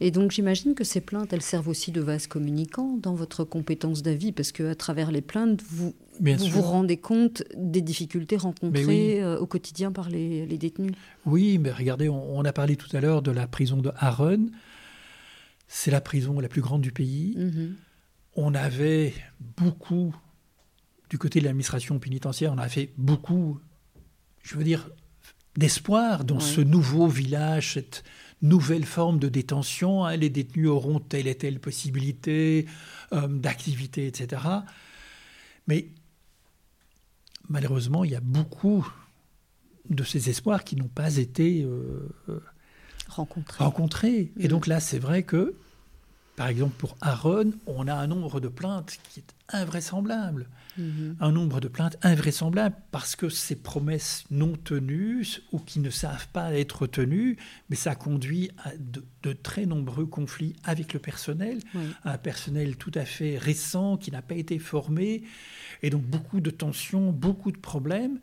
[0.00, 4.02] Et donc j'imagine que ces plaintes, elles servent aussi de vase communicant dans votre compétence
[4.02, 6.54] d'avis, parce qu'à travers les plaintes, vous Bien vous, sûr.
[6.54, 9.20] vous rendez compte des difficultés rencontrées oui.
[9.20, 10.92] euh, au quotidien par les, les détenus.
[11.26, 14.50] Oui, mais regardez, on, on a parlé tout à l'heure de la prison de Harren.
[15.68, 17.34] C'est la prison la plus grande du pays.
[17.36, 17.74] Mhm.
[18.36, 19.14] on avait
[19.56, 20.12] beaucoup,
[21.14, 23.60] du côté de l'administration pénitentiaire, on avait beaucoup,
[24.42, 24.90] je veux dire,
[25.56, 28.02] d'espoir dans ce nouveau village, cette
[28.42, 30.04] nouvelle forme de détention.
[30.04, 30.16] hein.
[30.16, 32.66] Les détenus auront telle et telle possibilité
[33.12, 34.42] euh, d'activité, etc.
[35.68, 35.86] Mais
[37.48, 38.84] malheureusement, il y a beaucoup
[39.88, 42.12] de ces espoirs qui n'ont pas été euh,
[43.06, 43.62] Rencontrés.
[43.64, 44.32] rencontrés.
[44.40, 44.48] Et Mm.
[44.48, 45.54] donc là, c'est vrai que
[46.34, 50.48] par exemple, pour Aaron, on a un nombre de plaintes qui est invraisemblable.
[50.78, 51.16] Mhm.
[51.20, 56.28] Un nombre de plaintes invraisemblable parce que ces promesses non tenues ou qui ne savent
[56.28, 57.36] pas être tenues,
[57.70, 61.60] mais ça conduit à de, très nombreux conflits avec le personnel,
[62.04, 65.22] un personnel tout à fait récent qui n'a pas été formé,
[65.82, 68.20] et donc beaucoup de tensions, beaucoup de problèmes.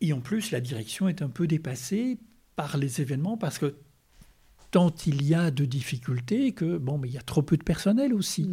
[0.00, 2.18] Et en plus, la direction est un peu dépassée
[2.56, 3.76] par les événements parce que
[4.70, 7.62] tant il y a de difficultés que bon, mais il y a trop peu de
[7.62, 8.50] personnel aussi.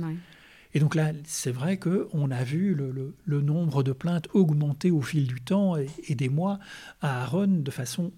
[0.73, 5.27] Et donc là, c'est vrai qu'on a vu le, nombre de plaintes augmenter au fil
[5.27, 6.59] du temps et, des mois
[7.01, 8.11] à Aaron de façon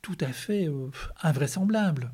[0.00, 0.90] tout à fait euh,
[1.22, 2.10] invraisemblable.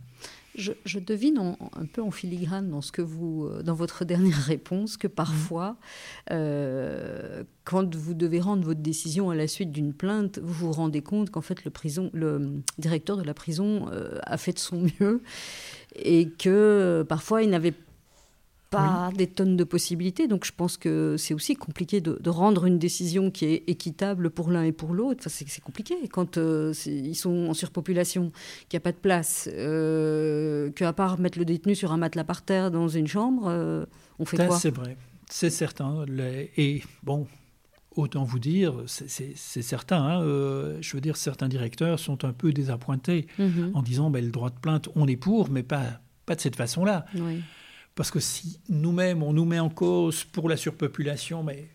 [0.59, 4.97] Je, devine un peu en filigrane dans ce que vous, euh, dans votre dernière réponse,
[4.97, 5.77] que parfois,
[6.33, 11.01] euh, quand vous devez rendre votre décision à la suite d'une plainte, vous vous rendez
[11.01, 14.85] compte qu'en fait le, prison, le directeur de la prison euh, a fait de son
[15.01, 15.23] mieux
[15.95, 17.88] et que parfois il n'avait pas
[19.17, 20.29] des tonnes de possibilités.
[20.29, 24.51] Donc je pense que c'est aussi compliqué de, rendre une décision qui est équitable pour
[24.51, 25.25] l'un et pour l'autre.
[25.27, 28.31] Enfin, c'est compliqué quand euh, ils sont en surpopulation,
[28.69, 32.25] qu'il n'y a pas de place, euh, qu'à part mettre le détenu sur un matelas
[32.25, 33.87] par terre dans une chambre, euh,
[34.19, 34.59] on fait quoi?
[34.59, 34.97] C'est vrai,
[35.31, 36.05] c'est certain.
[36.57, 37.27] Et bon,
[37.97, 40.03] autant vous dire, c'est certain.
[40.03, 40.21] Hein,
[40.81, 43.73] je veux dire, certains directeurs sont un peu désappointés mm-hmm.
[43.73, 46.57] en disant ben, le droit de plainte, on est pour, mais pas, pas de cette
[46.57, 47.07] façon-là.
[47.15, 47.43] Oui.
[47.99, 51.69] Parce que si nous-mêmes, on nous met en cause pour la surpopulation, mais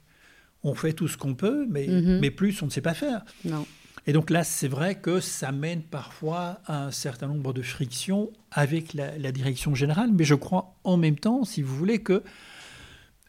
[0.63, 2.19] on fait tout ce qu'on peut, mais, mhm.
[2.21, 3.25] mais plus, on ne sait pas faire.
[3.43, 3.67] Non.
[4.07, 8.31] Et donc là, c'est vrai que ça mène parfois à un certain nombre de frictions
[8.51, 12.23] avec la, la, direction générale, mais je crois en même temps, si vous voulez, que,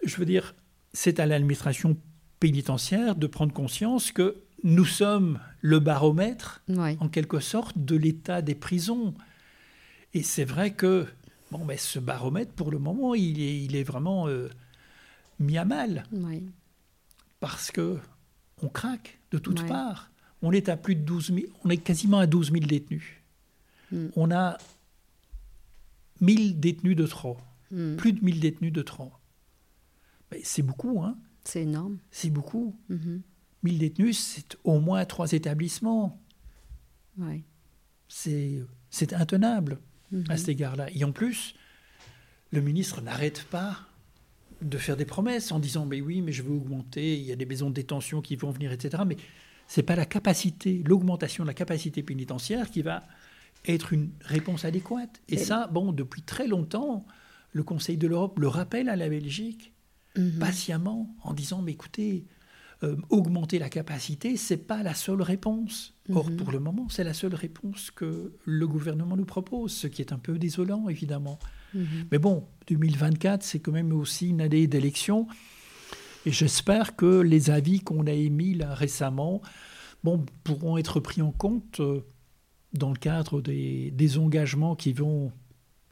[0.05, 0.55] je veux dire,
[0.93, 1.97] c'est à l'administration
[2.39, 6.63] pénitentiaire de prendre conscience que nous sommes le baromètre,
[7.01, 9.15] en quelque sorte, de l'état des prisons.
[10.13, 11.09] Et c'est vrai que
[11.55, 14.51] Bon, mais ce baromètre, pour le moment, il est, il est vraiment euh,
[15.39, 16.03] mis à mal.
[17.39, 18.01] Parce que
[18.61, 20.11] on craque de toutes parts.
[20.43, 23.23] On est à plus de 12 000, on est quasiment à 12 000 détenus.
[23.93, 24.09] Hmm.
[24.17, 24.59] On a
[26.21, 27.39] 1000 détenus de trop.
[27.71, 27.95] Hmm.
[27.95, 29.13] Plus de 1000 détenus de trop.
[30.43, 31.99] C'est beaucoup, hein C'est énorme.
[32.11, 32.75] C'est beaucoup.
[32.89, 33.23] 1000
[33.63, 33.79] mhm.
[33.79, 36.21] détenus, c'est au moins trois établissements.
[37.17, 37.45] Ouais.
[38.09, 39.79] C'est intenable
[40.13, 40.37] à mhm.
[40.37, 40.89] cet égard-là.
[40.95, 41.55] Et en plus,
[42.53, 43.79] le ministre n'arrête pas
[44.63, 47.37] de faire des promesses en disant mais oui, mais je veux augmenter, il y a
[47.37, 49.03] des maisons de détention qui vont venir, etc.
[49.07, 49.17] Mais
[49.67, 53.05] c'est pas la capacité, l'augmentation de la capacité pénitentiaire qui va
[53.67, 55.23] être une réponse adéquate.
[55.29, 57.07] Et, ça, bon, depuis très longtemps,
[57.53, 59.73] le Conseil de l'Europe le rappelle à la Belgique
[60.17, 60.39] mhm.
[60.39, 62.27] patiemment en disant mais écoutez,
[62.85, 65.95] euh, augmenter la capacité, c'est pas la seule réponse.
[66.13, 66.37] Or, mhm.
[66.37, 70.13] pour le moment, c'est la seule réponse que le gouvernement nous propose, ce qui est
[70.13, 71.39] un peu désolant, évidemment.
[71.73, 71.87] Mhm.
[72.13, 75.27] Mais bon, 2024, c'est quand même aussi une année d'élection.
[76.27, 79.43] Et j'espère que les avis qu'on a émis là récemment
[80.03, 82.01] bon, pourront être pris en compte euh,
[82.73, 85.33] dans le cadre des, engagements qui vont,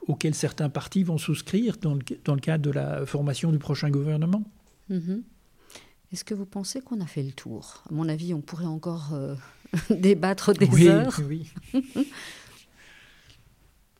[0.06, 4.44] auxquels certains partis vont souscrire dans le, cadre de la formation du prochain gouvernement.
[4.88, 5.22] Mhm.
[6.12, 7.82] Est-ce que vous pensez qu'on a fait le tour?
[7.88, 9.34] À mon avis, on pourrait encore euh,
[9.90, 11.18] débattre des heures.
[11.26, 11.50] Oui.
[11.72, 12.04] vous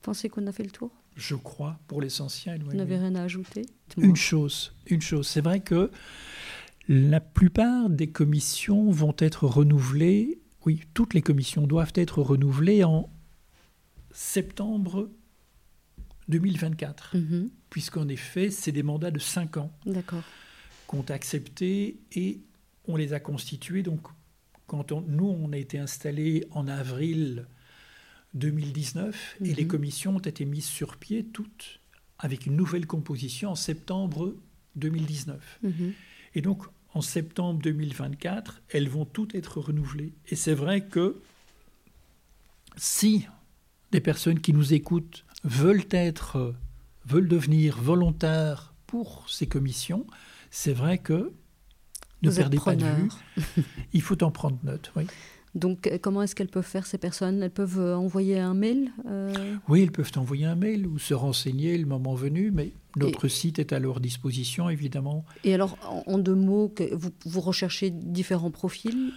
[0.02, 0.90] pensez qu'on a fait le tour?
[1.16, 2.62] Je crois, pour l'essentiel.
[2.64, 3.66] Vous n'avez rien à ajouter?
[3.96, 5.26] Une chose, une chose.
[5.26, 5.90] C'est vrai que
[6.88, 10.40] la plupart des commissions vont être renouvelées.
[10.66, 13.10] Oui, toutes les commissions doivent être renouvelées en
[14.10, 15.10] septembre
[16.28, 17.50] 2024, mhm.
[17.70, 19.72] puisqu'en effet, c'est des mandats de 5 ans.
[19.86, 20.24] D'accord
[20.93, 22.40] ont accepté et
[22.86, 23.82] on les a constitués.
[23.82, 24.01] Donc,
[24.66, 27.47] quand nous, on a été installés en avril
[28.34, 29.68] 2019 et les mhm.
[29.68, 31.80] commissions ont été mises sur pied toutes
[32.18, 34.34] avec une nouvelle composition en septembre
[34.76, 35.59] 2019.
[35.62, 35.93] Mhm.
[36.34, 36.64] Et donc,
[36.95, 40.12] en septembre 2024, elles vont toutes être renouvelées.
[40.28, 41.20] Et c'est vrai que
[42.76, 43.26] si
[43.90, 46.55] des personnes qui nous écoutent veulent être,
[47.07, 50.07] veulent devenir volontaires pour ces commissions,
[50.53, 51.32] c'est vrai que
[52.22, 53.09] ne perdez pas de vue.
[53.94, 54.92] Il faut en prendre note.
[54.94, 55.05] Oui.
[55.55, 57.42] Donc, euh, comment est-ce qu'elles peuvent faire ces personnes?
[57.42, 59.57] Elles peuvent euh, envoyer un mail euh?
[59.68, 63.59] Oui, elles peuvent envoyer un mail ou se renseigner le moment venu, mais notre site
[63.59, 65.24] est à leur disposition, évidemment.
[65.42, 65.76] Et alors,
[66.07, 69.12] en, deux mots, vous, vous, recherchez différents profils?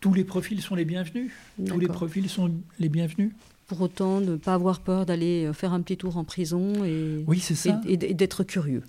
[0.00, 1.30] Tous les profils sont les bienvenus.
[1.66, 3.32] Tous les profils sont les bienvenus.
[3.66, 7.42] Pour autant, ne pas avoir peur d'aller faire un petit tour en prison et, oui,
[7.86, 8.82] et, et d'être curieux.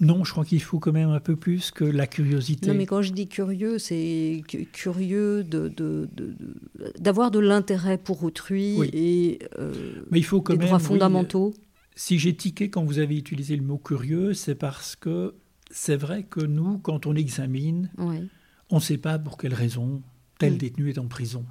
[0.00, 2.68] Non, je crois qu'il faut quand même un peu plus que la curiosité.
[2.68, 4.42] Non, mais quand je dis curieux, c'est
[4.72, 5.44] curieux
[6.98, 9.72] d'avoir de, de, l'intérêt pour autrui et euh,
[10.10, 11.54] mais il faut quand des droits fondamentaux.
[11.96, 15.34] si j'ai tiqué quand vous avez utilisé le mot curieux, c'est parce que
[15.70, 17.90] c'est vrai que nous, quand on examine,
[18.70, 20.02] on ne sait pas pour quelle raison
[20.38, 20.58] tel mm.
[20.58, 21.44] détenu est en prison.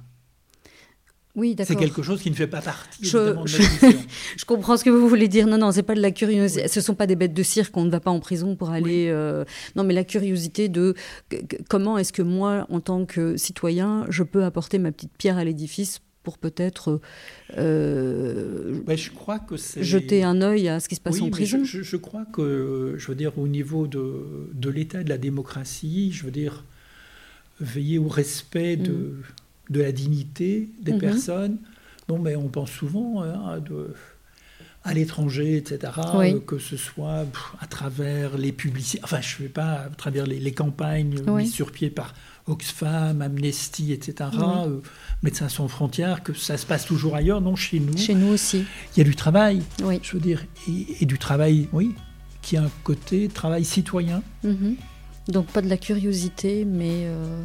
[1.38, 3.62] Oui, c'est quelque chose qui ne fait pas partie je, de je,
[4.36, 5.46] je, comprends ce que vous voulez dire.
[5.46, 6.66] Non, non, c'est pas de la curiosité.
[6.66, 7.76] Ce sont pas des bêtes de cirque.
[7.76, 9.08] On ne va pas en prison pour aller.
[9.08, 9.44] Euh,
[9.76, 10.94] non, mais la curiosité de
[11.68, 15.44] comment est-ce que moi, en tant que citoyen, je peux apporter ma petite pierre à
[15.44, 17.00] l'édifice pour peut-être
[17.56, 21.64] euh, je crois que jeter un œil à ce qui se passe en prison.
[21.64, 26.10] Je, je, crois que, je veux dire, au niveau de, de l'état de la démocratie,
[26.12, 26.64] je veux dire,
[27.60, 29.22] veiller au respect de, mm.
[29.70, 30.98] De la dignité des mm-hmm.
[30.98, 31.58] personnes.
[32.08, 33.94] Non, mais on pense souvent hein, de,
[34.84, 37.26] à l'étranger, etc., euh, que ce soit
[37.60, 41.72] à travers les publicités, enfin, je ne sais pas, à travers les, campagnes mises sur
[41.72, 42.14] pied par
[42.46, 44.80] Oxfam, Amnesty, etc., euh,
[45.22, 47.98] Médecins sans frontières, que ça se passe toujours ailleurs, non, chez nous.
[47.98, 48.64] Chez nous aussi.
[48.94, 51.94] Il y a du travail, je veux dire, et, du travail, oui,
[52.40, 54.22] qui a un côté travail citoyen.
[54.44, 54.76] Mm-hmm.
[55.28, 57.44] Donc pas de la curiosité, mais euh,